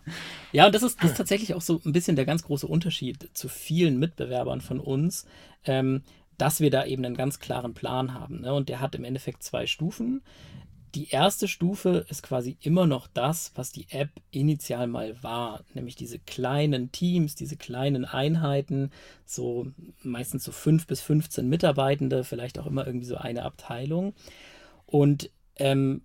Ja, 0.52 0.66
und 0.66 0.74
das 0.74 0.82
ist, 0.82 1.02
das 1.02 1.12
ist 1.12 1.16
tatsächlich 1.16 1.54
auch 1.54 1.60
so 1.60 1.80
ein 1.84 1.92
bisschen 1.92 2.16
der 2.16 2.24
ganz 2.24 2.42
große 2.42 2.66
Unterschied 2.66 3.30
zu 3.34 3.48
vielen 3.48 3.98
Mitbewerbern 3.98 4.60
von 4.60 4.80
uns, 4.80 5.26
ähm, 5.64 6.02
dass 6.36 6.60
wir 6.60 6.70
da 6.70 6.84
eben 6.86 7.04
einen 7.04 7.16
ganz 7.16 7.40
klaren 7.40 7.74
Plan 7.74 8.14
haben. 8.14 8.40
Ne? 8.40 8.54
Und 8.54 8.68
der 8.68 8.80
hat 8.80 8.94
im 8.94 9.04
Endeffekt 9.04 9.42
zwei 9.42 9.66
Stufen 9.66 10.22
die 10.94 11.10
erste 11.10 11.48
Stufe 11.48 12.06
ist 12.08 12.22
quasi 12.22 12.56
immer 12.60 12.86
noch 12.86 13.06
das, 13.06 13.52
was 13.54 13.72
die 13.72 13.86
App 13.90 14.10
initial 14.30 14.86
mal 14.86 15.22
war, 15.22 15.64
nämlich 15.74 15.96
diese 15.96 16.18
kleinen 16.18 16.92
Teams, 16.92 17.34
diese 17.34 17.56
kleinen 17.56 18.04
Einheiten, 18.04 18.90
so 19.24 19.68
meistens 20.02 20.44
so 20.44 20.52
fünf 20.52 20.86
bis 20.86 21.00
15 21.00 21.48
Mitarbeitende, 21.48 22.24
vielleicht 22.24 22.58
auch 22.58 22.66
immer 22.66 22.86
irgendwie 22.86 23.06
so 23.06 23.16
eine 23.16 23.42
Abteilung. 23.42 24.14
Und 24.86 25.30
ähm, 25.56 26.02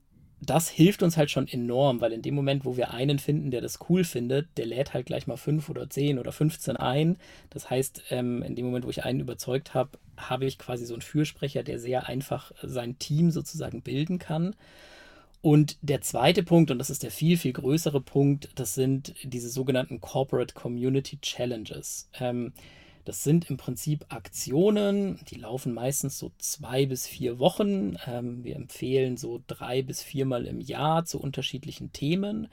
das 0.50 0.69
hilft 0.69 1.03
uns 1.03 1.17
halt 1.17 1.31
schon 1.31 1.47
enorm, 1.47 2.01
weil 2.01 2.12
in 2.12 2.21
dem 2.21 2.35
Moment, 2.35 2.65
wo 2.65 2.77
wir 2.77 2.91
einen 2.91 3.19
finden, 3.19 3.51
der 3.51 3.62
das 3.62 3.79
cool 3.89 4.03
findet, 4.03 4.47
der 4.57 4.65
lädt 4.65 4.93
halt 4.93 5.05
gleich 5.05 5.27
mal 5.27 5.38
fünf 5.38 5.69
oder 5.69 5.89
zehn 5.89 6.19
oder 6.19 6.31
15 6.31 6.77
ein. 6.77 7.17
Das 7.50 7.69
heißt, 7.69 8.03
ähm, 8.09 8.41
in 8.43 8.55
dem 8.55 8.65
Moment, 8.65 8.85
wo 8.85 8.89
ich 8.89 9.03
einen 9.03 9.19
überzeugt 9.19 9.73
habe, 9.73 9.91
habe 10.17 10.45
ich 10.45 10.57
quasi 10.57 10.85
so 10.85 10.93
einen 10.93 11.01
Fürsprecher, 11.01 11.63
der 11.63 11.79
sehr 11.79 12.07
einfach 12.07 12.51
sein 12.62 13.00
Team 13.00 13.31
sozusagen 13.31 13.81
bilden 13.81 14.19
kann. 14.19 14.55
Und 15.41 15.77
der 15.81 16.01
zweite 16.01 16.41
Punkt, 16.41 16.71
und 16.71 16.79
das 16.79 16.89
ist 16.89 17.03
der 17.03 17.12
viel, 17.12 17.38
viel 17.38 17.51
größere 17.51 18.00
Punkt, 18.00 18.50
das 18.55 18.75
sind 18.75 19.13
diese 19.23 19.50
sogenannten 19.50 20.00
Corporate 20.00 20.53
Community 20.53 21.17
Challenges. 21.19 22.09
Ähm, 22.19 22.53
das 23.05 23.24
sind 23.24 23.50
im 23.50 23.57
Prinzip 23.57 24.05
Aktionen, 24.10 25.19
die 25.29 25.36
laufen 25.36 25.74
meistens 25.74 26.17
so 26.17 26.31
zwei 26.38 26.86
bis 26.86 27.07
vier 27.07 27.39
Wochen. 27.39 27.98
Ähm, 28.07 28.43
wir 28.43 28.55
empfehlen 28.55 29.17
so 29.17 29.41
drei 29.48 29.81
bis 29.81 30.01
viermal 30.01 30.45
im 30.45 30.60
Jahr 30.62 31.05
zu 31.05 31.19
unterschiedlichen 31.19 31.91
Themen, 31.91 32.48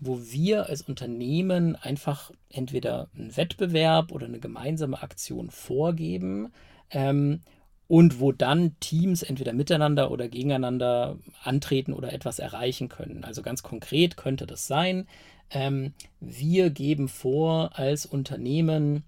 wo 0.00 0.20
wir 0.20 0.68
als 0.68 0.82
Unternehmen 0.82 1.76
einfach 1.76 2.32
entweder 2.50 3.08
einen 3.14 3.36
Wettbewerb 3.36 4.10
oder 4.10 4.26
eine 4.26 4.40
gemeinsame 4.40 5.02
Aktion 5.02 5.50
vorgeben. 5.50 6.52
Ähm, 6.90 7.40
und 7.86 8.18
wo 8.18 8.32
dann 8.32 8.76
Teams 8.80 9.22
entweder 9.22 9.52
miteinander 9.52 10.10
oder 10.10 10.28
gegeneinander 10.28 11.18
antreten 11.42 11.92
oder 11.92 12.14
etwas 12.14 12.38
erreichen 12.38 12.88
können. 12.88 13.24
Also 13.24 13.42
ganz 13.42 13.62
konkret 13.62 14.16
könnte 14.16 14.46
das 14.46 14.66
sein, 14.66 15.06
ähm, 15.50 15.92
wir 16.20 16.70
geben 16.70 17.08
vor 17.08 17.78
als 17.78 18.06
Unternehmen, 18.06 19.04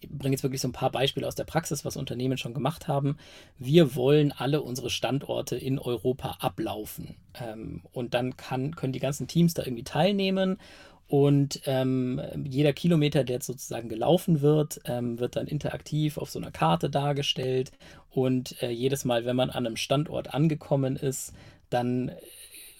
ich 0.00 0.08
bringe 0.08 0.34
jetzt 0.34 0.42
wirklich 0.42 0.60
so 0.60 0.68
ein 0.68 0.72
paar 0.72 0.90
Beispiele 0.90 1.26
aus 1.26 1.34
der 1.34 1.44
Praxis, 1.44 1.84
was 1.84 1.96
Unternehmen 1.96 2.38
schon 2.38 2.54
gemacht 2.54 2.88
haben. 2.88 3.16
Wir 3.58 3.94
wollen 3.94 4.32
alle 4.32 4.62
unsere 4.62 4.90
Standorte 4.90 5.56
in 5.56 5.78
Europa 5.78 6.36
ablaufen. 6.40 7.16
Ähm, 7.34 7.82
und 7.92 8.14
dann 8.14 8.36
kann, 8.36 8.76
können 8.76 8.92
die 8.92 9.00
ganzen 9.00 9.26
Teams 9.26 9.54
da 9.54 9.62
irgendwie 9.62 9.84
teilnehmen. 9.84 10.58
Und 11.06 11.60
ähm, 11.66 12.20
jeder 12.44 12.72
Kilometer, 12.72 13.24
der 13.24 13.36
jetzt 13.36 13.46
sozusagen 13.46 13.88
gelaufen 13.88 14.40
wird, 14.40 14.80
ähm, 14.86 15.18
wird 15.18 15.36
dann 15.36 15.46
interaktiv 15.46 16.16
auf 16.16 16.30
so 16.30 16.38
einer 16.38 16.50
Karte 16.50 16.88
dargestellt. 16.88 17.72
Und 18.10 18.60
äh, 18.62 18.70
jedes 18.70 19.04
Mal, 19.04 19.26
wenn 19.26 19.36
man 19.36 19.50
an 19.50 19.66
einem 19.66 19.76
Standort 19.76 20.32
angekommen 20.32 20.96
ist, 20.96 21.34
dann 21.68 22.12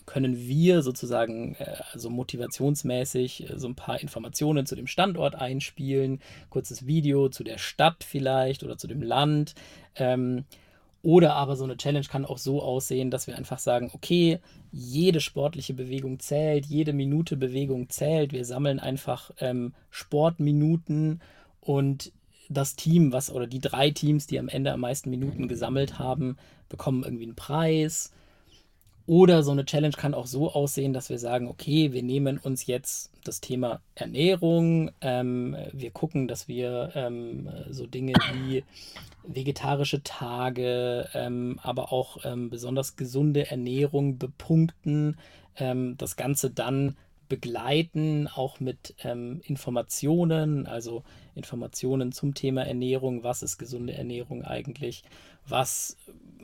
können 0.06 0.36
wir 0.36 0.82
sozusagen 0.82 1.54
äh, 1.58 1.76
also 1.92 2.10
motivationsmäßig 2.10 3.50
äh, 3.50 3.58
so 3.58 3.68
ein 3.68 3.74
paar 3.74 4.00
Informationen 4.00 4.66
zu 4.66 4.76
dem 4.76 4.86
Standort 4.86 5.34
einspielen, 5.34 6.20
kurzes 6.50 6.86
Video 6.86 7.28
zu 7.28 7.44
der 7.44 7.58
Stadt 7.58 8.04
vielleicht 8.04 8.62
oder 8.64 8.76
zu 8.76 8.86
dem 8.86 9.02
Land. 9.02 9.54
Ähm, 9.96 10.44
Oder 11.02 11.34
aber 11.34 11.54
so 11.54 11.64
eine 11.64 11.76
Challenge 11.76 12.06
kann 12.06 12.24
auch 12.24 12.38
so 12.38 12.62
aussehen, 12.62 13.10
dass 13.10 13.26
wir 13.26 13.36
einfach 13.36 13.58
sagen, 13.58 13.90
okay, 13.92 14.38
jede 14.72 15.20
sportliche 15.20 15.74
Bewegung 15.74 16.18
zählt, 16.18 16.64
jede 16.64 16.94
Minute 16.94 17.36
Bewegung 17.36 17.90
zählt. 17.90 18.32
Wir 18.32 18.46
sammeln 18.46 18.80
einfach 18.80 19.30
ähm, 19.38 19.74
Sportminuten 19.90 21.20
und 21.60 22.10
das 22.48 22.74
Team, 22.74 23.12
was 23.12 23.30
oder 23.30 23.46
die 23.46 23.60
drei 23.60 23.90
Teams, 23.90 24.26
die 24.26 24.38
am 24.38 24.48
Ende 24.48 24.72
am 24.72 24.80
meisten 24.80 25.10
Minuten 25.10 25.46
gesammelt 25.46 25.98
haben, 25.98 26.38
bekommen 26.70 27.04
irgendwie 27.04 27.24
einen 27.24 27.36
Preis. 27.36 28.10
Oder 29.06 29.42
so 29.42 29.50
eine 29.50 29.66
Challenge 29.66 29.94
kann 29.96 30.14
auch 30.14 30.26
so 30.26 30.52
aussehen, 30.52 30.94
dass 30.94 31.10
wir 31.10 31.18
sagen, 31.18 31.48
okay, 31.48 31.92
wir 31.92 32.02
nehmen 32.02 32.38
uns 32.38 32.66
jetzt 32.66 33.10
das 33.22 33.40
Thema 33.40 33.80
Ernährung, 33.94 34.90
ähm, 35.02 35.56
wir 35.72 35.90
gucken, 35.90 36.26
dass 36.26 36.48
wir 36.48 36.90
ähm, 36.94 37.50
so 37.68 37.86
Dinge 37.86 38.14
wie 38.32 38.64
vegetarische 39.26 40.02
Tage, 40.02 41.08
ähm, 41.12 41.58
aber 41.62 41.92
auch 41.92 42.18
ähm, 42.24 42.48
besonders 42.48 42.96
gesunde 42.96 43.50
Ernährung 43.50 44.16
bepunkten, 44.16 45.18
ähm, 45.56 45.96
das 45.98 46.16
Ganze 46.16 46.50
dann 46.50 46.96
begleiten, 47.28 48.28
auch 48.28 48.60
mit 48.60 48.94
ähm, 49.02 49.40
Informationen, 49.44 50.66
also 50.66 51.02
Informationen 51.34 52.12
zum 52.12 52.34
Thema 52.34 52.66
Ernährung, 52.66 53.24
was 53.24 53.42
ist 53.42 53.58
gesunde 53.58 53.94
Ernährung 53.94 54.44
eigentlich, 54.44 55.04
was 55.46 55.96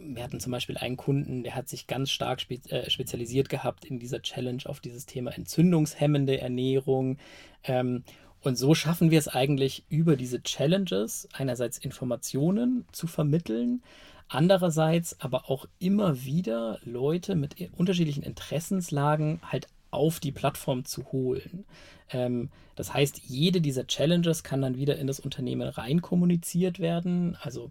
wir 0.02 0.22
hatten 0.22 0.40
zum 0.40 0.52
Beispiel 0.52 0.78
einen 0.78 0.96
Kunden, 0.96 1.42
der 1.42 1.54
hat 1.54 1.68
sich 1.68 1.86
ganz 1.86 2.10
stark 2.10 2.40
spe 2.40 2.58
äh, 2.68 2.88
spezialisiert 2.90 3.48
gehabt 3.48 3.84
in 3.84 3.98
dieser 3.98 4.22
Challenge 4.22 4.62
auf 4.66 4.80
dieses 4.80 5.06
Thema 5.06 5.32
entzündungshemmende 5.32 6.40
Ernährung. 6.40 7.18
Ähm, 7.64 8.04
und 8.40 8.56
so 8.56 8.74
schaffen 8.74 9.10
wir 9.10 9.18
es 9.18 9.28
eigentlich 9.28 9.84
über 9.88 10.16
diese 10.16 10.42
Challenges 10.42 11.28
einerseits 11.32 11.76
Informationen 11.78 12.86
zu 12.92 13.06
vermitteln, 13.06 13.82
andererseits 14.28 15.20
aber 15.20 15.50
auch 15.50 15.66
immer 15.78 16.24
wieder 16.24 16.78
Leute 16.84 17.34
mit 17.34 17.56
unterschiedlichen 17.76 18.22
Interessenslagen 18.22 19.40
halt 19.42 19.66
auf 19.90 20.20
die 20.20 20.32
Plattform 20.32 20.84
zu 20.84 21.12
holen. 21.12 21.64
Ähm, 22.10 22.50
das 22.76 22.94
heißt, 22.94 23.22
jede 23.26 23.60
dieser 23.60 23.86
Challenges 23.86 24.42
kann 24.42 24.62
dann 24.62 24.76
wieder 24.76 24.96
in 24.96 25.06
das 25.06 25.20
Unternehmen 25.20 25.68
rein 25.68 26.02
kommuniziert 26.02 26.78
werden. 26.80 27.36
Also 27.42 27.70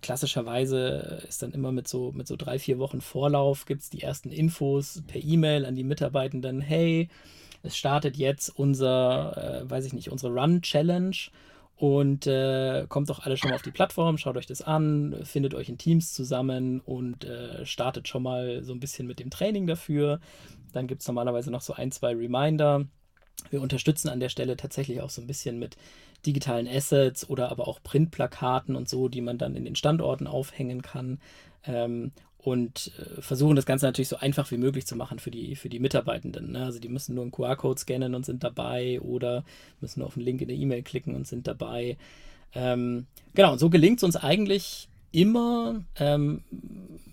klassischerweise 0.00 1.22
ist 1.28 1.42
dann 1.42 1.52
immer 1.52 1.72
mit 1.72 1.88
so, 1.88 2.12
mit 2.12 2.26
so 2.26 2.36
drei, 2.36 2.58
vier 2.58 2.78
Wochen 2.78 3.00
Vorlauf, 3.00 3.66
gibt 3.66 3.82
es 3.82 3.90
die 3.90 4.02
ersten 4.02 4.30
Infos 4.30 5.02
per 5.06 5.22
E-Mail 5.22 5.64
an 5.64 5.74
die 5.74 5.84
Mitarbeitenden, 5.84 6.60
hey, 6.60 7.08
es 7.62 7.76
startet 7.76 8.16
jetzt 8.16 8.48
unser, 8.48 9.62
äh, 9.62 9.70
weiß 9.70 9.86
ich 9.86 9.92
nicht, 9.92 10.10
unsere 10.10 10.32
Run-Challenge 10.32 11.16
und 11.76 12.26
äh, 12.26 12.86
kommt 12.88 13.08
doch 13.10 13.20
alle 13.20 13.36
schon 13.36 13.50
mal 13.50 13.56
auf 13.56 13.62
die 13.62 13.70
Plattform, 13.70 14.18
schaut 14.18 14.36
euch 14.36 14.46
das 14.46 14.62
an, 14.62 15.20
findet 15.24 15.54
euch 15.54 15.68
in 15.68 15.78
Teams 15.78 16.12
zusammen 16.12 16.80
und 16.80 17.24
äh, 17.24 17.64
startet 17.64 18.08
schon 18.08 18.24
mal 18.24 18.64
so 18.64 18.72
ein 18.72 18.80
bisschen 18.80 19.06
mit 19.06 19.20
dem 19.20 19.30
Training 19.30 19.66
dafür. 19.66 20.20
Dann 20.72 20.86
gibt 20.86 21.02
es 21.02 21.08
normalerweise 21.08 21.50
noch 21.50 21.62
so 21.62 21.74
ein, 21.74 21.92
zwei 21.92 22.14
Reminder. 22.14 22.86
Wir 23.50 23.60
unterstützen 23.60 24.08
an 24.08 24.20
der 24.20 24.28
Stelle 24.28 24.56
tatsächlich 24.56 25.00
auch 25.00 25.10
so 25.10 25.20
ein 25.20 25.26
bisschen 25.26 25.58
mit 25.58 25.76
digitalen 26.26 26.68
Assets 26.68 27.28
oder 27.28 27.50
aber 27.50 27.66
auch 27.66 27.82
Printplakaten 27.82 28.76
und 28.76 28.88
so, 28.88 29.08
die 29.08 29.20
man 29.20 29.38
dann 29.38 29.56
in 29.56 29.64
den 29.64 29.76
Standorten 29.76 30.26
aufhängen 30.26 30.82
kann. 30.82 31.20
Ähm, 31.64 32.12
und 32.38 32.90
äh, 32.98 33.22
versuchen 33.22 33.54
das 33.54 33.66
Ganze 33.66 33.86
natürlich 33.86 34.08
so 34.08 34.16
einfach 34.16 34.50
wie 34.50 34.56
möglich 34.56 34.86
zu 34.86 34.96
machen 34.96 35.20
für 35.20 35.30
die, 35.30 35.54
für 35.54 35.68
die 35.68 35.78
Mitarbeitenden. 35.78 36.52
Ne? 36.52 36.64
Also 36.64 36.80
die 36.80 36.88
müssen 36.88 37.14
nur 37.14 37.22
einen 37.22 37.30
QR-Code 37.30 37.80
scannen 37.80 38.16
und 38.16 38.26
sind 38.26 38.42
dabei 38.42 39.00
oder 39.00 39.44
müssen 39.80 40.00
nur 40.00 40.08
auf 40.08 40.16
einen 40.16 40.24
Link 40.24 40.42
in 40.42 40.48
der 40.48 40.56
E-Mail 40.56 40.82
klicken 40.82 41.14
und 41.14 41.26
sind 41.26 41.46
dabei. 41.46 41.96
Ähm, 42.54 43.06
genau, 43.34 43.52
und 43.52 43.58
so 43.58 43.70
gelingt 43.70 43.98
es 43.98 44.04
uns 44.04 44.16
eigentlich 44.16 44.88
immer 45.12 45.82
ähm, 45.96 46.42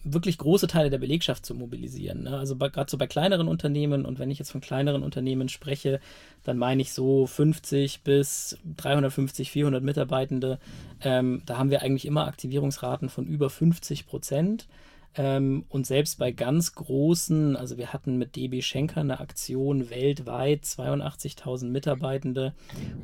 wirklich 0.03 0.37
große 0.37 0.67
Teile 0.67 0.89
der 0.89 0.97
Belegschaft 0.97 1.45
zu 1.45 1.53
mobilisieren. 1.53 2.23
Ne? 2.23 2.37
Also 2.37 2.55
gerade 2.55 2.89
so 2.89 2.97
bei 2.97 3.07
kleineren 3.07 3.47
Unternehmen 3.47 4.05
und 4.05 4.19
wenn 4.19 4.31
ich 4.31 4.39
jetzt 4.39 4.51
von 4.51 4.62
kleineren 4.62 5.03
Unternehmen 5.03 5.49
spreche, 5.49 5.99
dann 6.43 6.57
meine 6.57 6.81
ich 6.81 6.93
so 6.93 7.27
50 7.27 8.01
bis 8.03 8.57
350, 8.77 9.51
400 9.51 9.83
Mitarbeitende. 9.83 10.59
Ähm, 11.01 11.41
da 11.45 11.57
haben 11.57 11.69
wir 11.69 11.81
eigentlich 11.81 12.05
immer 12.05 12.27
Aktivierungsraten 12.27 13.09
von 13.09 13.25
über 13.25 13.49
50 13.49 14.07
Prozent. 14.07 14.67
Ähm, 15.15 15.65
und 15.69 15.88
selbst 15.88 16.19
bei 16.19 16.32
ganz 16.32 16.76
großen, 16.76 17.56
also 17.56 17.78
wir 17.78 17.93
hatten 17.93 18.17
mit 18.17 18.36
DB 18.36 18.62
Schenker 18.62 19.02
eine 19.02 19.19
Aktion 19.19 19.89
weltweit, 19.89 20.63
82.000 20.63 21.65
Mitarbeitende, 21.65 22.54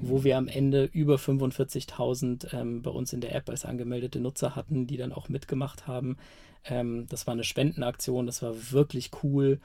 wo 0.02 0.24
wir 0.24 0.38
am 0.38 0.48
Ende 0.48 0.86
über 0.86 1.16
45.000 1.16 2.54
ähm, 2.54 2.82
bei 2.84 2.92
uns 2.92 3.12
in 3.12 3.22
der 3.22 3.34
App 3.34 3.50
als 3.50 3.66
angemeldete 3.66 4.20
Nutzer 4.20 4.56
hatten, 4.56 4.86
die 4.86 4.98
dann 4.98 5.12
auch 5.12 5.30
mitgemacht 5.30 5.88
haben. 5.88 6.18
Ähm, 6.64 7.08
das 7.10 7.26
war 7.26 7.34
eine 7.34 7.44
Spendenaktion, 7.44 8.28
das 8.28 8.44
war 8.44 8.72
wirklich 8.72 9.12
cool, 9.24 9.60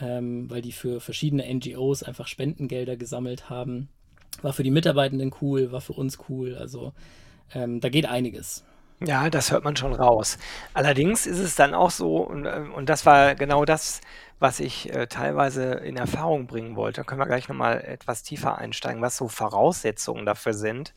ähm, 0.00 0.50
weil 0.50 0.62
die 0.62 0.72
für 0.72 1.00
verschiedene 1.00 1.44
NGOs 1.52 2.02
einfach 2.02 2.26
Spendengelder 2.26 2.96
gesammelt 2.96 3.50
haben. 3.50 3.88
War 4.40 4.54
für 4.54 4.62
die 4.62 4.70
Mitarbeitenden 4.70 5.32
cool, 5.42 5.72
war 5.72 5.82
für 5.82 5.92
uns 5.92 6.18
cool. 6.30 6.54
Also 6.54 6.94
ähm, 7.54 7.80
da 7.80 7.90
geht 7.90 8.06
einiges. 8.06 8.64
Ja, 9.06 9.30
das 9.30 9.50
hört 9.50 9.64
man 9.64 9.76
schon 9.76 9.94
raus. 9.94 10.38
Allerdings 10.74 11.26
ist 11.26 11.38
es 11.38 11.54
dann 11.54 11.74
auch 11.74 11.90
so, 11.90 12.18
und, 12.18 12.46
äh, 12.46 12.64
und 12.74 12.88
das 12.88 13.06
war 13.06 13.34
genau 13.34 13.64
das, 13.64 14.00
was 14.38 14.60
ich 14.60 14.92
äh, 14.92 15.06
teilweise 15.06 15.74
in 15.74 15.96
Erfahrung 15.96 16.46
bringen 16.46 16.76
wollte. 16.76 17.00
Da 17.00 17.04
können 17.04 17.20
wir 17.20 17.26
gleich 17.26 17.48
nochmal 17.48 17.80
etwas 17.82 18.22
tiefer 18.22 18.58
einsteigen, 18.58 19.02
was 19.02 19.16
so 19.16 19.28
Voraussetzungen 19.28 20.26
dafür 20.26 20.54
sind, 20.54 20.94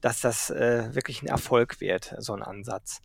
dass 0.00 0.20
das 0.20 0.50
äh, 0.50 0.94
wirklich 0.94 1.22
ein 1.22 1.28
Erfolg 1.28 1.80
wird, 1.80 2.14
so 2.18 2.34
ein 2.34 2.42
Ansatz. 2.42 3.00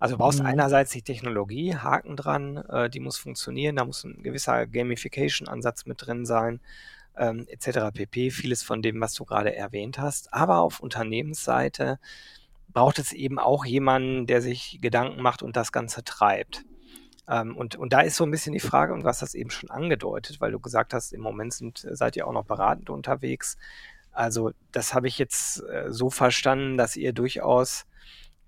Also 0.00 0.14
du 0.14 0.18
brauchst 0.18 0.40
mhm. 0.40 0.46
einerseits 0.46 0.90
die 0.92 1.02
Technologie, 1.02 1.76
Haken 1.76 2.16
dran, 2.16 2.56
äh, 2.56 2.90
die 2.90 3.00
muss 3.00 3.18
funktionieren, 3.18 3.76
da 3.76 3.84
muss 3.84 4.04
ein 4.04 4.22
gewisser 4.22 4.66
Gamification-Ansatz 4.66 5.86
mit 5.86 6.04
drin 6.04 6.26
sein, 6.26 6.60
ähm, 7.16 7.46
etc. 7.48 7.92
pp. 7.94 8.30
Vieles 8.30 8.62
von 8.62 8.82
dem, 8.82 9.00
was 9.00 9.14
du 9.14 9.24
gerade 9.24 9.54
erwähnt 9.54 9.98
hast. 9.98 10.32
Aber 10.32 10.58
auf 10.58 10.80
Unternehmensseite 10.80 11.98
braucht 12.72 12.98
es 12.98 13.12
eben 13.12 13.38
auch 13.38 13.64
jemanden, 13.64 14.26
der 14.26 14.42
sich 14.42 14.78
Gedanken 14.80 15.22
macht 15.22 15.42
und 15.42 15.56
das 15.56 15.72
Ganze 15.72 16.04
treibt. 16.04 16.64
Ähm, 17.28 17.56
und, 17.56 17.76
und 17.76 17.92
da 17.92 18.00
ist 18.00 18.16
so 18.16 18.24
ein 18.24 18.30
bisschen 18.30 18.52
die 18.52 18.60
Frage, 18.60 18.92
und 18.92 19.04
hast 19.04 19.22
das 19.22 19.34
eben 19.34 19.50
schon 19.50 19.70
angedeutet, 19.70 20.40
weil 20.40 20.52
du 20.52 20.58
gesagt 20.58 20.94
hast, 20.94 21.12
im 21.12 21.20
Moment 21.20 21.52
sind, 21.54 21.86
seid 21.90 22.16
ihr 22.16 22.26
auch 22.26 22.32
noch 22.32 22.44
beratend 22.44 22.90
unterwegs. 22.90 23.56
Also 24.12 24.50
das 24.72 24.94
habe 24.94 25.08
ich 25.08 25.18
jetzt 25.18 25.62
äh, 25.62 25.86
so 25.90 26.10
verstanden, 26.10 26.76
dass 26.76 26.96
ihr 26.96 27.12
durchaus 27.12 27.86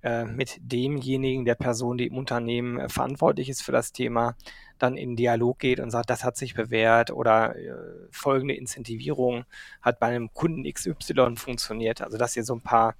äh, 0.02 0.24
mit 0.24 0.58
demjenigen, 0.60 1.44
der 1.44 1.54
Person, 1.54 1.96
die 1.96 2.08
im 2.08 2.16
Unternehmen 2.16 2.80
äh, 2.80 2.88
verantwortlich 2.88 3.48
ist 3.48 3.62
für 3.62 3.70
das 3.70 3.92
Thema, 3.92 4.34
dann 4.78 4.96
in 4.96 5.14
Dialog 5.14 5.60
geht 5.60 5.78
und 5.78 5.92
sagt, 5.92 6.10
das 6.10 6.24
hat 6.24 6.36
sich 6.36 6.54
bewährt 6.54 7.12
oder 7.12 7.54
äh, 7.54 7.72
folgende 8.10 8.54
Incentivierung 8.54 9.44
hat 9.80 10.00
bei 10.00 10.08
einem 10.08 10.32
Kunden 10.34 10.64
XY 10.64 11.36
funktioniert. 11.36 12.02
Also 12.02 12.18
dass 12.18 12.36
ihr 12.36 12.42
so 12.42 12.54
ein 12.56 12.62
paar 12.62 12.96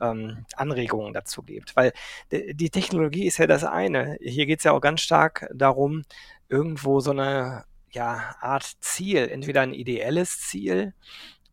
ähm, 0.00 0.44
Anregungen 0.56 1.12
dazu 1.12 1.42
gibt. 1.42 1.76
Weil 1.76 1.92
die 2.30 2.70
Technologie 2.70 3.26
ist 3.26 3.38
ja 3.38 3.46
das 3.46 3.64
eine. 3.64 4.16
Hier 4.20 4.46
geht 4.46 4.58
es 4.58 4.64
ja 4.64 4.72
auch 4.72 4.80
ganz 4.80 5.00
stark 5.00 5.48
darum, 5.54 6.02
irgendwo 6.48 7.00
so 7.00 7.10
eine 7.10 7.64
ja, 7.90 8.36
Art 8.40 8.76
Ziel, 8.80 9.28
entweder 9.28 9.62
ein 9.62 9.72
ideelles 9.72 10.40
Ziel 10.40 10.94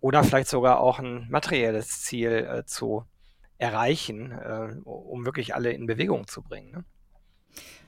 oder 0.02 0.24
vielleicht 0.24 0.50
sogar 0.50 0.82
auch 0.82 1.00
ein 1.00 1.28
materielles 1.30 2.02
Ziel 2.02 2.32
äh, 2.32 2.66
zu 2.66 3.06
erreichen, 3.58 4.32
äh, 4.32 4.76
um 4.84 5.26
wirklich 5.26 5.56
alle 5.56 5.72
in 5.72 5.86
Bewegung 5.86 6.28
zu 6.28 6.42
bringen. 6.42 6.72
Ne? 6.72 6.84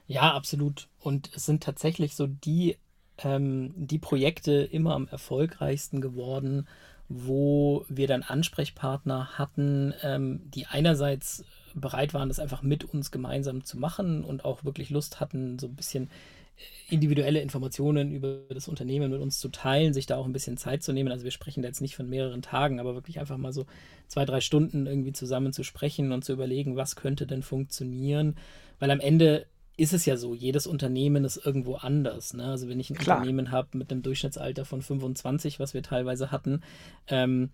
Ja, 0.07 0.33
absolut. 0.33 0.87
Und 0.99 1.29
es 1.35 1.45
sind 1.45 1.63
tatsächlich 1.63 2.15
so 2.15 2.27
die, 2.27 2.77
ähm, 3.17 3.73
die 3.75 3.99
Projekte 3.99 4.53
immer 4.53 4.95
am 4.95 5.07
erfolgreichsten 5.09 5.99
geworden, 5.99 6.67
wo 7.07 7.85
wir 7.87 8.07
dann 8.07 8.23
Ansprechpartner 8.23 9.37
hatten, 9.37 9.93
ähm, 10.01 10.41
die 10.45 10.65
einerseits 10.65 11.43
bereit 11.75 12.13
waren, 12.13 12.29
das 12.29 12.39
einfach 12.39 12.63
mit 12.63 12.83
uns 12.83 13.11
gemeinsam 13.11 13.63
zu 13.63 13.77
machen 13.77 14.23
und 14.23 14.45
auch 14.45 14.63
wirklich 14.63 14.89
Lust 14.89 15.19
hatten, 15.19 15.59
so 15.59 15.67
ein 15.67 15.75
bisschen 15.75 16.09
äh, 16.57 16.93
individuelle 16.93 17.41
Informationen 17.41 18.11
über 18.11 18.39
das 18.49 18.67
Unternehmen 18.67 19.11
mit 19.11 19.19
uns 19.19 19.39
zu 19.39 19.49
teilen, 19.49 19.93
sich 19.93 20.05
da 20.05 20.15
auch 20.15 20.25
ein 20.25 20.33
bisschen 20.33 20.57
Zeit 20.57 20.83
zu 20.83 20.93
nehmen. 20.93 21.11
Also 21.11 21.25
wir 21.25 21.31
sprechen 21.31 21.61
da 21.61 21.67
jetzt 21.67 21.81
nicht 21.81 21.95
von 21.95 22.09
mehreren 22.09 22.41
Tagen, 22.41 22.79
aber 22.79 22.95
wirklich 22.95 23.19
einfach 23.19 23.37
mal 23.37 23.53
so 23.53 23.65
zwei, 24.07 24.25
drei 24.25 24.41
Stunden 24.41 24.87
irgendwie 24.87 25.13
zusammen 25.13 25.53
zu 25.53 25.63
sprechen 25.63 26.11
und 26.11 26.23
zu 26.23 26.33
überlegen, 26.33 26.75
was 26.75 26.95
könnte 26.95 27.27
denn 27.27 27.43
funktionieren. 27.43 28.35
Weil 28.79 28.91
am 28.91 28.99
Ende 28.99 29.45
ist 29.77 29.93
es 29.93 30.05
ja 30.05 30.15
so, 30.17 30.33
jedes 30.33 30.67
Unternehmen 30.67 31.25
ist 31.25 31.37
irgendwo 31.37 31.75
anders. 31.75 32.33
Ne? 32.33 32.45
Also 32.45 32.69
wenn 32.69 32.79
ich 32.79 32.89
ein 32.89 32.95
Klar. 32.95 33.17
Unternehmen 33.17 33.51
habe 33.51 33.77
mit 33.77 33.91
einem 33.91 34.01
Durchschnittsalter 34.01 34.65
von 34.65 34.81
25, 34.81 35.59
was 35.59 35.73
wir 35.73 35.83
teilweise 35.83 36.31
hatten, 36.31 36.61
ähm, 37.07 37.49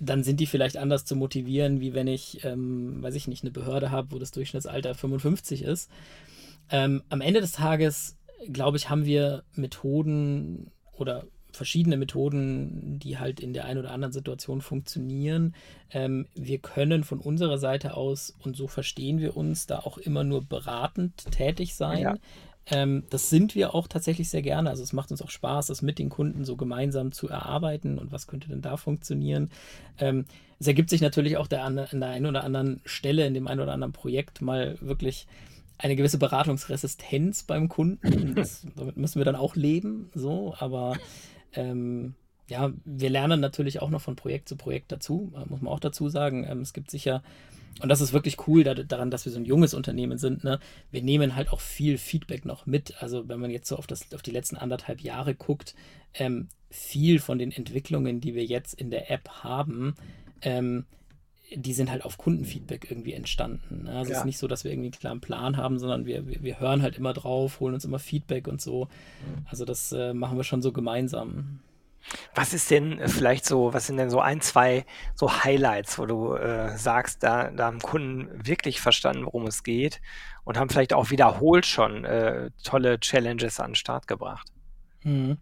dann 0.00 0.24
sind 0.24 0.40
die 0.40 0.46
vielleicht 0.46 0.76
anders 0.76 1.04
zu 1.04 1.16
motivieren, 1.16 1.80
wie 1.80 1.94
wenn 1.94 2.06
ich, 2.06 2.44
ähm, 2.44 3.02
weiß 3.02 3.14
ich 3.14 3.28
nicht, 3.28 3.42
eine 3.42 3.50
Behörde 3.50 3.90
habe, 3.90 4.12
wo 4.12 4.18
das 4.18 4.30
Durchschnittsalter 4.30 4.94
55 4.94 5.62
ist. 5.62 5.90
Ähm, 6.70 7.02
am 7.08 7.20
Ende 7.20 7.40
des 7.40 7.52
Tages, 7.52 8.16
glaube 8.52 8.76
ich, 8.76 8.88
haben 8.88 9.04
wir 9.04 9.44
Methoden 9.54 10.70
oder 10.92 11.24
verschiedene 11.56 11.96
Methoden, 11.96 12.98
die 12.98 13.18
halt 13.18 13.40
in 13.40 13.52
der 13.52 13.64
einen 13.64 13.80
oder 13.80 13.90
anderen 13.90 14.12
Situation 14.12 14.60
funktionieren. 14.60 15.54
Ähm, 15.90 16.26
wir 16.34 16.58
können 16.58 17.04
von 17.04 17.18
unserer 17.18 17.58
Seite 17.58 17.96
aus, 17.96 18.34
und 18.42 18.56
so 18.56 18.68
verstehen 18.68 19.18
wir 19.18 19.36
uns, 19.36 19.66
da 19.66 19.80
auch 19.80 19.98
immer 19.98 20.24
nur 20.24 20.44
beratend 20.44 21.30
tätig 21.32 21.74
sein. 21.74 22.02
Ja. 22.02 22.14
Ähm, 22.68 23.04
das 23.10 23.30
sind 23.30 23.54
wir 23.54 23.74
auch 23.74 23.86
tatsächlich 23.86 24.28
sehr 24.28 24.42
gerne. 24.42 24.70
Also 24.70 24.82
es 24.82 24.92
macht 24.92 25.10
uns 25.10 25.22
auch 25.22 25.30
Spaß, 25.30 25.66
das 25.66 25.82
mit 25.82 25.98
den 25.98 26.08
Kunden 26.08 26.44
so 26.44 26.56
gemeinsam 26.56 27.12
zu 27.12 27.28
erarbeiten 27.28 27.98
und 27.98 28.12
was 28.12 28.26
könnte 28.26 28.48
denn 28.48 28.62
da 28.62 28.76
funktionieren. 28.76 29.50
Ähm, 29.98 30.26
es 30.58 30.66
ergibt 30.66 30.90
sich 30.90 31.00
natürlich 31.00 31.36
auch 31.36 31.46
der, 31.46 31.64
an 31.64 31.76
der 31.76 32.08
einen 32.08 32.26
oder 32.26 32.42
anderen 32.42 32.80
Stelle 32.84 33.26
in 33.26 33.34
dem 33.34 33.46
einen 33.46 33.60
oder 33.60 33.72
anderen 33.72 33.92
Projekt 33.92 34.42
mal 34.42 34.76
wirklich 34.80 35.26
eine 35.78 35.96
gewisse 35.96 36.18
Beratungsresistenz 36.18 37.42
beim 37.42 37.68
Kunden. 37.68 38.34
Das, 38.34 38.66
damit 38.76 38.96
müssen 38.96 39.20
wir 39.20 39.24
dann 39.24 39.36
auch 39.36 39.56
leben, 39.56 40.10
so, 40.14 40.54
aber 40.58 40.96
ähm, 41.56 42.14
ja, 42.48 42.72
wir 42.84 43.10
lernen 43.10 43.40
natürlich 43.40 43.82
auch 43.82 43.90
noch 43.90 44.00
von 44.00 44.14
Projekt 44.14 44.48
zu 44.48 44.56
Projekt 44.56 44.92
dazu, 44.92 45.32
äh, 45.34 45.48
muss 45.48 45.60
man 45.60 45.72
auch 45.72 45.80
dazu 45.80 46.08
sagen. 46.08 46.46
Ähm, 46.48 46.60
es 46.60 46.72
gibt 46.72 46.90
sicher 46.90 47.22
und 47.80 47.88
das 47.90 48.00
ist 48.00 48.12
wirklich 48.12 48.46
cool 48.46 48.64
da, 48.64 48.74
daran, 48.74 49.10
dass 49.10 49.24
wir 49.24 49.32
so 49.32 49.38
ein 49.38 49.44
junges 49.44 49.74
Unternehmen 49.74 50.18
sind. 50.18 50.44
Ne? 50.44 50.58
Wir 50.90 51.02
nehmen 51.02 51.36
halt 51.36 51.50
auch 51.50 51.60
viel 51.60 51.98
Feedback 51.98 52.44
noch 52.44 52.66
mit. 52.66 53.02
Also 53.02 53.28
wenn 53.28 53.40
man 53.40 53.50
jetzt 53.50 53.68
so 53.68 53.76
auf, 53.76 53.86
das, 53.86 54.12
auf 54.14 54.22
die 54.22 54.30
letzten 54.30 54.56
anderthalb 54.56 55.00
Jahre 55.00 55.34
guckt, 55.34 55.74
ähm, 56.14 56.48
viel 56.70 57.18
von 57.18 57.38
den 57.38 57.52
Entwicklungen, 57.52 58.20
die 58.20 58.34
wir 58.34 58.44
jetzt 58.44 58.74
in 58.74 58.90
der 58.90 59.10
App 59.10 59.28
haben, 59.28 59.94
ähm, 60.42 60.86
die 61.54 61.72
sind 61.72 61.90
halt 61.90 62.04
auf 62.04 62.18
Kundenfeedback 62.18 62.90
irgendwie 62.90 63.12
entstanden. 63.12 63.84
Ne? 63.84 63.92
Also 63.92 64.10
ja. 64.10 64.16
es 64.16 64.20
ist 64.20 64.26
nicht 64.26 64.38
so, 64.38 64.48
dass 64.48 64.64
wir 64.64 64.72
irgendwie 64.72 64.88
einen 64.88 65.00
klaren 65.00 65.20
Plan 65.20 65.56
haben, 65.56 65.78
sondern 65.78 66.04
wir, 66.04 66.26
wir, 66.26 66.42
wir, 66.42 66.60
hören 66.60 66.82
halt 66.82 66.98
immer 66.98 67.12
drauf, 67.12 67.60
holen 67.60 67.74
uns 67.74 67.84
immer 67.84 67.98
Feedback 67.98 68.48
und 68.48 68.60
so. 68.60 68.88
Also 69.48 69.64
das 69.64 69.92
äh, 69.92 70.12
machen 70.12 70.36
wir 70.36 70.44
schon 70.44 70.62
so 70.62 70.72
gemeinsam. 70.72 71.60
Was 72.34 72.52
ist 72.52 72.70
denn 72.70 72.98
äh, 72.98 73.08
vielleicht 73.08 73.44
so, 73.44 73.72
was 73.72 73.86
sind 73.86 73.96
denn 73.96 74.10
so 74.10 74.20
ein, 74.20 74.40
zwei 74.40 74.84
so 75.14 75.44
Highlights, 75.44 75.98
wo 75.98 76.06
du 76.06 76.34
äh, 76.34 76.76
sagst, 76.76 77.22
da, 77.22 77.50
da 77.50 77.66
haben 77.66 77.80
Kunden 77.80 78.28
wirklich 78.46 78.80
verstanden, 78.80 79.24
worum 79.24 79.46
es 79.46 79.62
geht 79.62 80.00
und 80.44 80.58
haben 80.58 80.70
vielleicht 80.70 80.92
auch 80.92 81.10
wiederholt 81.10 81.66
schon 81.66 82.04
äh, 82.04 82.50
tolle 82.62 82.98
Challenges 83.00 83.60
an 83.60 83.70
den 83.70 83.74
Start 83.76 84.06
gebracht? 84.06 84.48
Mhm. 85.02 85.38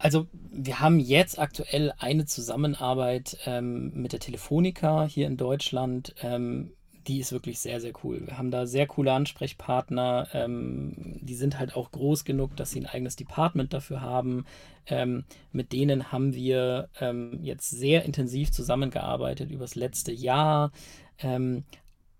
Also 0.00 0.26
wir 0.32 0.80
haben 0.80 0.98
jetzt 0.98 1.38
aktuell 1.38 1.92
eine 1.98 2.24
Zusammenarbeit 2.24 3.36
ähm, 3.44 3.92
mit 3.92 4.14
der 4.14 4.20
Telefonica 4.20 5.04
hier 5.04 5.26
in 5.26 5.36
Deutschland. 5.36 6.14
Ähm, 6.22 6.72
die 7.06 7.20
ist 7.20 7.32
wirklich 7.32 7.60
sehr, 7.60 7.82
sehr 7.82 7.92
cool. 8.02 8.26
Wir 8.26 8.38
haben 8.38 8.50
da 8.50 8.66
sehr 8.66 8.86
coole 8.86 9.12
Ansprechpartner. 9.12 10.28
Ähm, 10.32 11.18
die 11.20 11.34
sind 11.34 11.58
halt 11.58 11.76
auch 11.76 11.90
groß 11.92 12.24
genug, 12.24 12.56
dass 12.56 12.70
sie 12.70 12.80
ein 12.80 12.86
eigenes 12.86 13.16
Department 13.16 13.74
dafür 13.74 14.00
haben. 14.00 14.46
Ähm, 14.86 15.24
mit 15.52 15.70
denen 15.74 16.10
haben 16.10 16.32
wir 16.32 16.88
ähm, 16.98 17.38
jetzt 17.42 17.68
sehr 17.68 18.06
intensiv 18.06 18.52
zusammengearbeitet 18.52 19.50
über 19.50 19.64
das 19.64 19.74
letzte 19.74 20.12
Jahr. 20.12 20.72
Ähm, 21.18 21.64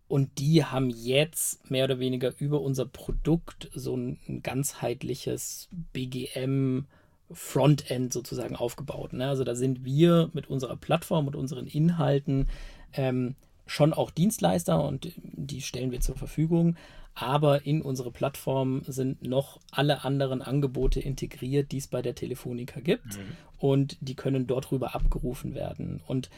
und 0.07 0.39
die 0.39 0.67
haben 0.67 0.91
jetzt 0.91 1.71
mehr 1.71 1.85
oder 1.85 1.99
weniger 1.99 2.35
über 2.41 2.61
unser 2.61 2.85
Produkt 2.85 3.71
so 3.75 3.97
ein, 3.97 4.19
ein 4.29 4.43
ganzheitliches 4.43 5.71
BGM 5.95 6.85
Frontend 7.33 8.13
sozusagen 8.13 8.57
aufgebaut. 8.57 9.13
Ne? 9.13 9.29
Also 9.29 9.45
da 9.45 9.55
sind 9.55 9.85
wir 9.85 10.31
mit 10.33 10.49
unserer 10.49 10.77
Plattform 10.77 11.27
und 11.27 11.37
unseren 11.37 11.67
Inhalten 11.67 12.49
ähm, 12.93 13.37
schon 13.67 13.93
auch 13.93 14.11
Dienstleister 14.11 14.83
und 14.83 15.13
die 15.17 15.63
stellen 15.63 15.93
wir 15.93 16.01
zur 16.01 16.17
Verfügung. 16.17 16.77
Aber 17.15 17.67
in 17.67 17.83
unsere 17.83 18.11
Plattform 18.11 18.83
sind 18.87 19.23
noch 19.23 19.61
alle 19.71 20.05
anderen 20.05 20.43
Angebote 20.43 21.01
integriert, 21.01 21.73
die 21.73 21.79
es 21.79 21.89
bei 21.89 22.03
der 22.03 22.15
Telefonica 22.15 22.81
gibt. 22.81 23.19
Mhm. 23.19 23.37
Und 23.59 23.97
die 24.01 24.15
können 24.15 24.47
dort 24.47 24.73
rüber 24.73 24.95
abgerufen 24.95 25.55
werden. 25.55 26.01
Und 26.07 26.31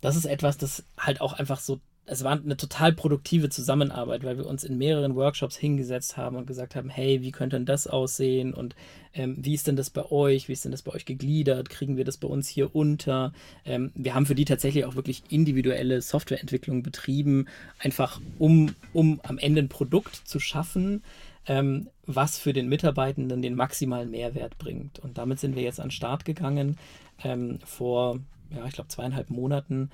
das 0.00 0.16
ist 0.16 0.26
etwas, 0.26 0.58
das 0.58 0.84
halt 0.98 1.20
auch 1.20 1.32
einfach 1.32 1.60
so 1.60 1.80
es 2.10 2.24
war 2.24 2.32
eine 2.32 2.56
total 2.56 2.92
produktive 2.92 3.50
Zusammenarbeit, 3.50 4.24
weil 4.24 4.38
wir 4.38 4.46
uns 4.46 4.64
in 4.64 4.78
mehreren 4.78 5.14
Workshops 5.14 5.56
hingesetzt 5.56 6.16
haben 6.16 6.36
und 6.36 6.46
gesagt 6.46 6.74
haben, 6.74 6.88
hey, 6.88 7.20
wie 7.22 7.32
könnte 7.32 7.56
denn 7.56 7.66
das 7.66 7.86
aussehen 7.86 8.54
und 8.54 8.74
ähm, 9.14 9.36
wie 9.38 9.54
ist 9.54 9.66
denn 9.66 9.76
das 9.76 9.90
bei 9.90 10.10
euch, 10.10 10.48
wie 10.48 10.52
ist 10.52 10.64
denn 10.64 10.72
das 10.72 10.82
bei 10.82 10.92
euch 10.92 11.04
gegliedert, 11.04 11.68
kriegen 11.68 11.96
wir 11.96 12.04
das 12.04 12.16
bei 12.16 12.28
uns 12.28 12.48
hier 12.48 12.74
unter? 12.74 13.32
Ähm, 13.64 13.92
wir 13.94 14.14
haben 14.14 14.26
für 14.26 14.34
die 14.34 14.46
tatsächlich 14.46 14.84
auch 14.86 14.94
wirklich 14.94 15.22
individuelle 15.28 16.00
Softwareentwicklung 16.00 16.82
betrieben, 16.82 17.46
einfach 17.78 18.20
um, 18.38 18.74
um 18.92 19.20
am 19.24 19.38
Ende 19.38 19.62
ein 19.62 19.68
Produkt 19.68 20.14
zu 20.14 20.40
schaffen, 20.40 21.02
ähm, 21.46 21.88
was 22.06 22.38
für 22.38 22.52
den 22.52 22.68
Mitarbeitenden 22.68 23.42
den 23.42 23.54
maximalen 23.54 24.10
Mehrwert 24.10 24.56
bringt. 24.58 24.98
Und 24.98 25.18
damit 25.18 25.40
sind 25.40 25.56
wir 25.56 25.62
jetzt 25.62 25.80
an 25.80 25.88
den 25.88 25.92
Start 25.92 26.24
gegangen 26.24 26.78
ähm, 27.22 27.58
vor, 27.64 28.20
ja, 28.50 28.64
ich 28.66 28.72
glaube, 28.72 28.88
zweieinhalb 28.88 29.30
Monaten 29.30 29.90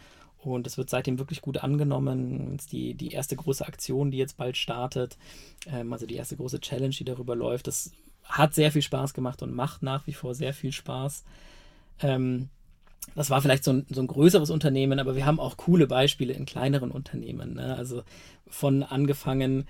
und 0.53 0.67
es 0.67 0.77
wird 0.79 0.91
seitdem 0.91 1.19
wirklich 1.19 1.41
gut 1.41 1.59
angenommen. 1.59 2.59
Die, 2.71 2.95
die 2.95 3.13
erste 3.13 3.37
große 3.37 3.67
Aktion, 3.67 4.11
die 4.11 4.19
jetzt 4.19 4.37
bald 4.37 4.57
startet, 4.57 5.17
ähm, 5.67 5.93
also 5.93 6.07
die 6.07 6.17
erste 6.17 6.37
große 6.37 6.61
Challenge, 6.61 6.95
die 6.95 7.05
darüber 7.05 7.35
läuft, 7.35 7.67
das 7.67 7.93
hat 8.25 8.55
sehr 8.55 8.73
viel 8.73 8.83
Spaß 8.83 9.15
gemacht 9.15 9.43
und 9.43 9.55
macht 9.55 9.83
nach 9.83 10.07
wie 10.07 10.13
vor 10.13 10.35
sehr 10.35 10.55
viel 10.55 10.73
Spaß. 10.73 11.25
Ähm, 12.01 12.49
das 13.15 13.31
war 13.31 13.43
vielleicht 13.43 13.65
so 13.65 13.73
ein, 13.73 13.87
so 13.91 14.01
ein 14.01 14.07
größeres 14.07 14.51
Unternehmen, 14.51 14.99
aber 14.99 15.15
wir 15.15 15.27
haben 15.27 15.39
auch 15.39 15.57
coole 15.57 15.87
Beispiele 15.87 16.33
in 16.33 16.47
kleineren 16.47 16.91
Unternehmen. 16.91 17.55
Ne? 17.55 17.77
Also 17.77 18.03
von 18.47 18.83
angefangen, 18.83 19.67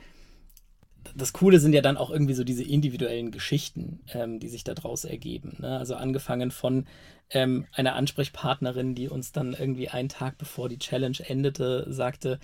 das 1.15 1.33
Coole 1.33 1.59
sind 1.61 1.73
ja 1.73 1.83
dann 1.83 1.97
auch 1.97 2.11
irgendwie 2.11 2.35
so 2.35 2.45
diese 2.45 2.63
individuellen 2.63 3.31
Geschichten, 3.31 4.01
ähm, 4.13 4.41
die 4.41 4.49
sich 4.49 4.65
daraus 4.65 5.05
ergeben. 5.05 5.57
Ne? 5.61 5.79
Also 5.79 5.95
angefangen 5.95 6.51
von 6.51 6.87
ähm, 7.31 7.67
einer 7.73 7.95
Ansprechpartnerin, 7.95 8.95
die 8.95 9.09
uns 9.09 9.33
dann 9.33 9.55
irgendwie 9.55 9.89
einen 9.89 10.09
Tag 10.09 10.39
bevor 10.39 10.69
die 10.69 10.79
Challenge 10.79 11.19
endete, 11.27 11.87
sagte, 11.89 12.39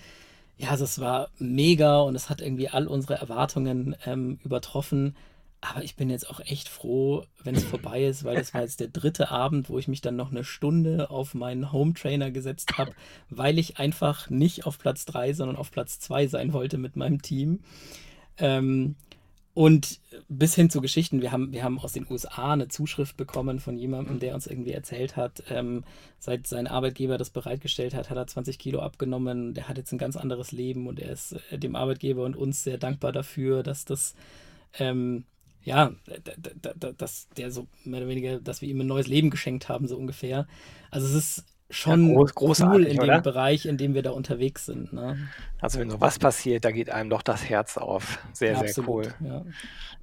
ja, 0.57 0.75
das 0.77 0.99
war 0.99 1.29
mega 1.39 2.01
und 2.01 2.15
es 2.15 2.29
hat 2.29 2.41
irgendwie 2.41 2.69
all 2.69 2.87
unsere 2.87 3.15
Erwartungen 3.15 3.95
ähm, 4.05 4.39
übertroffen. 4.43 5.15
Aber 5.61 5.83
ich 5.83 5.95
bin 5.95 6.09
jetzt 6.09 6.27
auch 6.27 6.39
echt 6.39 6.69
froh, 6.69 7.23
wenn 7.43 7.55
es 7.55 7.63
vorbei 7.63 8.03
ist, 8.03 8.23
weil 8.23 8.35
das 8.35 8.53
war 8.53 8.61
jetzt 8.61 8.79
der 8.79 8.87
dritte 8.87 9.29
Abend, 9.29 9.69
wo 9.69 9.77
ich 9.77 9.87
mich 9.87 10.01
dann 10.01 10.15
noch 10.15 10.31
eine 10.31 10.43
Stunde 10.43 11.11
auf 11.11 11.35
meinen 11.35 11.71
Home 11.71 11.93
Trainer 11.93 12.31
gesetzt 12.31 12.77
habe, 12.79 12.93
weil 13.29 13.59
ich 13.59 13.77
einfach 13.77 14.29
nicht 14.31 14.65
auf 14.65 14.79
Platz 14.79 15.05
3, 15.05 15.33
sondern 15.33 15.57
auf 15.57 15.69
Platz 15.69 15.99
2 15.99 16.27
sein 16.27 16.53
wollte 16.53 16.79
mit 16.79 16.95
meinem 16.95 17.21
Team. 17.21 17.59
Ähm, 18.41 18.95
und 19.53 19.99
bis 20.29 20.55
hin 20.55 20.69
zu 20.69 20.79
Geschichten, 20.79 21.21
wir 21.21 21.31
haben, 21.33 21.51
wir 21.51 21.63
haben 21.63 21.77
aus 21.79 21.91
den 21.91 22.07
USA 22.09 22.53
eine 22.53 22.69
Zuschrift 22.69 23.17
bekommen 23.17 23.59
von 23.59 23.77
jemandem, 23.77 24.19
der 24.19 24.33
uns 24.33 24.47
irgendwie 24.47 24.71
erzählt 24.71 25.17
hat, 25.17 25.43
ähm, 25.49 25.83
seit 26.19 26.47
sein 26.47 26.67
Arbeitgeber 26.67 27.17
das 27.17 27.29
bereitgestellt 27.29 27.93
hat, 27.93 28.09
hat 28.09 28.17
er 28.17 28.27
20 28.27 28.57
Kilo 28.57 28.79
abgenommen, 28.79 29.53
der 29.53 29.67
hat 29.67 29.77
jetzt 29.77 29.91
ein 29.91 29.97
ganz 29.97 30.15
anderes 30.15 30.53
Leben 30.53 30.87
und 30.87 30.99
er 30.99 31.11
ist 31.11 31.35
äh, 31.51 31.57
dem 31.57 31.75
Arbeitgeber 31.75 32.23
und 32.23 32.37
uns 32.37 32.63
sehr 32.63 32.77
dankbar 32.77 33.11
dafür, 33.11 33.61
dass 33.61 33.83
das, 33.83 34.15
ähm, 34.79 35.25
ja, 35.63 35.91
dass 36.97 37.27
der 37.35 37.51
so 37.51 37.67
mehr 37.83 37.99
oder 37.99 38.09
weniger, 38.09 38.39
dass 38.39 38.61
wir 38.61 38.69
ihm 38.69 38.79
ein 38.79 38.87
neues 38.87 39.07
Leben 39.07 39.29
geschenkt 39.29 39.67
haben, 39.67 39.85
so 39.85 39.97
ungefähr. 39.97 40.47
Also 40.91 41.07
es 41.07 41.13
ist 41.13 41.45
schon 41.71 42.09
ja, 42.09 42.23
groß, 42.23 42.61
cool 42.61 42.83
in 42.85 42.97
dem 42.97 43.03
oder? 43.03 43.21
Bereich, 43.21 43.65
in 43.65 43.77
dem 43.77 43.93
wir 43.93 44.03
da 44.03 44.11
unterwegs 44.11 44.65
sind. 44.65 44.93
Ne? 44.93 45.17
Also 45.59 45.79
wenn 45.79 45.89
sowas 45.89 46.19
passiert, 46.19 46.65
da 46.65 46.71
geht 46.71 46.89
einem 46.89 47.09
doch 47.09 47.21
das 47.21 47.49
Herz 47.49 47.77
auf. 47.77 48.19
Sehr, 48.33 48.53
ja, 48.53 48.67
sehr 48.67 48.87
cool. 48.87 49.13
Ja, 49.19 49.45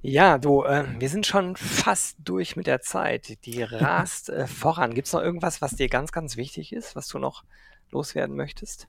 ja 0.01 0.37
du, 0.37 0.63
äh, 0.63 0.85
wir 0.99 1.09
sind 1.09 1.25
schon 1.25 1.55
fast 1.55 2.17
durch 2.23 2.55
mit 2.55 2.67
der 2.67 2.81
Zeit. 2.81 3.45
Die 3.45 3.61
rast 3.61 4.29
äh, 4.29 4.47
voran. 4.47 4.93
Gibt 4.93 5.07
es 5.07 5.13
noch 5.13 5.21
irgendwas, 5.21 5.61
was 5.61 5.75
dir 5.75 5.87
ganz, 5.87 6.11
ganz 6.11 6.35
wichtig 6.37 6.73
ist, 6.73 6.95
was 6.95 7.07
du 7.07 7.19
noch 7.19 7.43
loswerden 7.91 8.35
möchtest? 8.35 8.87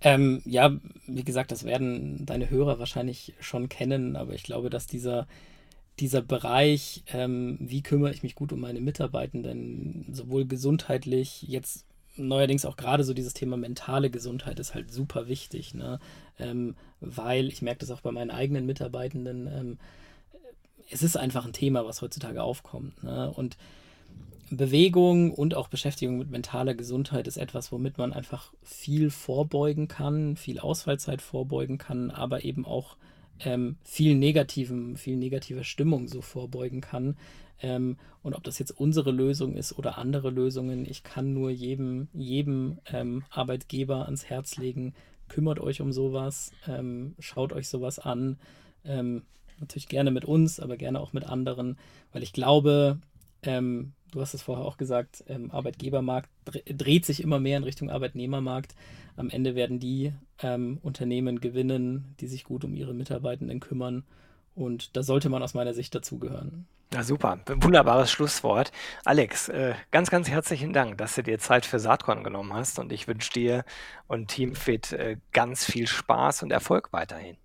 Ähm, 0.00 0.42
ja, 0.44 0.72
wie 1.06 1.22
gesagt, 1.22 1.52
das 1.52 1.64
werden 1.64 2.26
deine 2.26 2.50
Hörer 2.50 2.78
wahrscheinlich 2.78 3.34
schon 3.40 3.68
kennen, 3.68 4.16
aber 4.16 4.32
ich 4.32 4.42
glaube, 4.42 4.68
dass 4.68 4.86
dieser 4.86 5.28
dieser 6.02 6.20
Bereich, 6.20 7.04
ähm, 7.12 7.56
wie 7.60 7.80
kümmere 7.80 8.10
ich 8.10 8.24
mich 8.24 8.34
gut 8.34 8.52
um 8.52 8.58
meine 8.58 8.80
Mitarbeitenden, 8.80 10.04
sowohl 10.12 10.46
gesundheitlich, 10.46 11.42
jetzt 11.42 11.86
neuerdings 12.16 12.64
auch 12.66 12.76
gerade 12.76 13.04
so 13.04 13.14
dieses 13.14 13.34
Thema 13.34 13.56
mentale 13.56 14.10
Gesundheit 14.10 14.58
ist 14.58 14.74
halt 14.74 14.92
super 14.92 15.28
wichtig, 15.28 15.74
ne? 15.74 16.00
Ähm, 16.40 16.74
weil 17.00 17.46
ich 17.46 17.62
merke 17.62 17.78
das 17.78 17.92
auch 17.92 18.00
bei 18.00 18.10
meinen 18.10 18.32
eigenen 18.32 18.66
Mitarbeitenden, 18.66 19.46
ähm, 19.46 19.78
es 20.90 21.04
ist 21.04 21.16
einfach 21.16 21.46
ein 21.46 21.52
Thema, 21.52 21.86
was 21.86 22.02
heutzutage 22.02 22.42
aufkommt. 22.42 23.02
Ne? 23.04 23.30
Und 23.30 23.56
Bewegung 24.50 25.32
und 25.32 25.54
auch 25.54 25.68
Beschäftigung 25.68 26.18
mit 26.18 26.30
mentaler 26.30 26.74
Gesundheit 26.74 27.26
ist 27.28 27.38
etwas, 27.38 27.70
womit 27.72 27.96
man 27.96 28.12
einfach 28.12 28.52
viel 28.62 29.10
vorbeugen 29.10 29.88
kann, 29.88 30.36
viel 30.36 30.58
Ausfallzeit 30.58 31.22
vorbeugen 31.22 31.78
kann, 31.78 32.10
aber 32.10 32.44
eben 32.44 32.66
auch 32.66 32.96
ähm, 33.40 33.76
viel 33.82 34.14
negativen, 34.14 34.96
viel 34.96 35.16
negativer 35.16 35.64
Stimmung 35.64 36.08
so 36.08 36.20
vorbeugen 36.20 36.80
kann. 36.80 37.16
Ähm, 37.60 37.96
und 38.22 38.34
ob 38.34 38.44
das 38.44 38.58
jetzt 38.58 38.72
unsere 38.72 39.10
Lösung 39.10 39.54
ist 39.54 39.78
oder 39.78 39.98
andere 39.98 40.30
Lösungen, 40.30 40.84
ich 40.88 41.02
kann 41.02 41.32
nur 41.32 41.50
jedem, 41.50 42.08
jedem 42.12 42.78
ähm, 42.92 43.24
Arbeitgeber 43.30 44.04
ans 44.06 44.24
Herz 44.24 44.56
legen, 44.56 44.94
kümmert 45.28 45.60
euch 45.60 45.80
um 45.80 45.92
sowas, 45.92 46.52
ähm, 46.68 47.14
schaut 47.18 47.52
euch 47.52 47.68
sowas 47.68 47.98
an. 47.98 48.38
Ähm, 48.84 49.22
natürlich 49.60 49.88
gerne 49.88 50.10
mit 50.10 50.24
uns, 50.24 50.60
aber 50.60 50.76
gerne 50.76 51.00
auch 51.00 51.12
mit 51.12 51.24
anderen, 51.24 51.78
weil 52.12 52.22
ich 52.22 52.32
glaube, 52.32 52.98
ähm, 53.42 53.92
du 54.12 54.20
hast 54.20 54.34
es 54.34 54.42
vorher 54.42 54.64
auch 54.64 54.76
gesagt, 54.76 55.24
ähm, 55.26 55.50
Arbeitgebermarkt 55.50 56.30
dreht 56.66 57.04
sich 57.04 57.22
immer 57.22 57.40
mehr 57.40 57.56
in 57.56 57.64
Richtung 57.64 57.90
Arbeitnehmermarkt. 57.90 58.74
Am 59.16 59.28
Ende 59.28 59.54
werden 59.54 59.80
die 59.80 60.12
ähm, 60.40 60.78
Unternehmen 60.82 61.40
gewinnen, 61.40 62.14
die 62.20 62.28
sich 62.28 62.44
gut 62.44 62.64
um 62.64 62.74
ihre 62.74 62.94
Mitarbeitenden 62.94 63.58
kümmern. 63.58 64.04
Und 64.54 64.96
da 64.96 65.02
sollte 65.02 65.28
man 65.28 65.42
aus 65.42 65.54
meiner 65.54 65.74
Sicht 65.74 65.94
dazugehören. 65.94 66.66
Ja, 66.92 67.02
super. 67.02 67.40
Wunderbares 67.46 68.10
Schlusswort. 68.10 68.70
Alex, 69.04 69.48
äh, 69.48 69.74
ganz, 69.90 70.10
ganz 70.10 70.28
herzlichen 70.28 70.74
Dank, 70.74 70.98
dass 70.98 71.14
du 71.14 71.22
dir 71.22 71.38
Zeit 71.38 71.64
für 71.64 71.78
Saatkorn 71.78 72.22
genommen 72.22 72.52
hast. 72.52 72.78
Und 72.78 72.92
ich 72.92 73.08
wünsche 73.08 73.32
dir 73.32 73.64
und 74.08 74.28
Teamfit 74.28 74.92
äh, 74.92 75.16
ganz 75.32 75.64
viel 75.64 75.86
Spaß 75.86 76.42
und 76.42 76.52
Erfolg 76.52 76.92
weiterhin. 76.92 77.36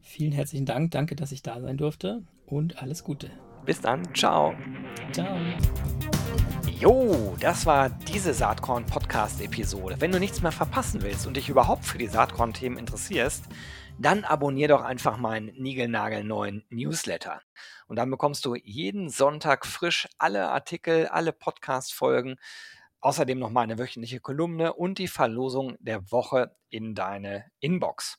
Vielen 0.00 0.30
herzlichen 0.30 0.66
Dank. 0.66 0.92
Danke, 0.92 1.16
dass 1.16 1.32
ich 1.32 1.42
da 1.42 1.60
sein 1.60 1.76
durfte. 1.76 2.22
Und 2.46 2.80
alles 2.80 3.02
Gute. 3.02 3.30
Bis 3.64 3.80
dann. 3.80 4.14
Ciao. 4.14 4.54
Ciao. 5.12 5.38
Jo, 6.78 7.34
das 7.40 7.64
war 7.64 7.88
diese 7.88 8.34
Saatkorn-Podcast-Episode. 8.34 10.00
Wenn 10.00 10.12
du 10.12 10.20
nichts 10.20 10.42
mehr 10.42 10.52
verpassen 10.52 11.02
willst 11.02 11.26
und 11.26 11.36
dich 11.36 11.48
überhaupt 11.48 11.84
für 11.84 11.98
die 11.98 12.08
Saatkorn-Themen 12.08 12.76
interessierst, 12.76 13.44
dann 13.98 14.24
abonnier 14.24 14.68
doch 14.68 14.82
einfach 14.82 15.16
meinen 15.16 15.54
niegelnagelneuen 15.56 16.64
Newsletter. 16.68 17.40
Und 17.86 17.96
dann 17.96 18.10
bekommst 18.10 18.44
du 18.44 18.54
jeden 18.54 19.08
Sonntag 19.08 19.66
frisch 19.66 20.08
alle 20.18 20.48
Artikel, 20.48 21.06
alle 21.06 21.32
Podcast-Folgen, 21.32 22.36
außerdem 23.00 23.38
noch 23.38 23.50
meine 23.50 23.78
wöchentliche 23.78 24.20
Kolumne 24.20 24.74
und 24.74 24.98
die 24.98 25.08
Verlosung 25.08 25.76
der 25.78 26.10
Woche 26.10 26.56
in 26.70 26.94
deine 26.94 27.46
Inbox. 27.60 28.18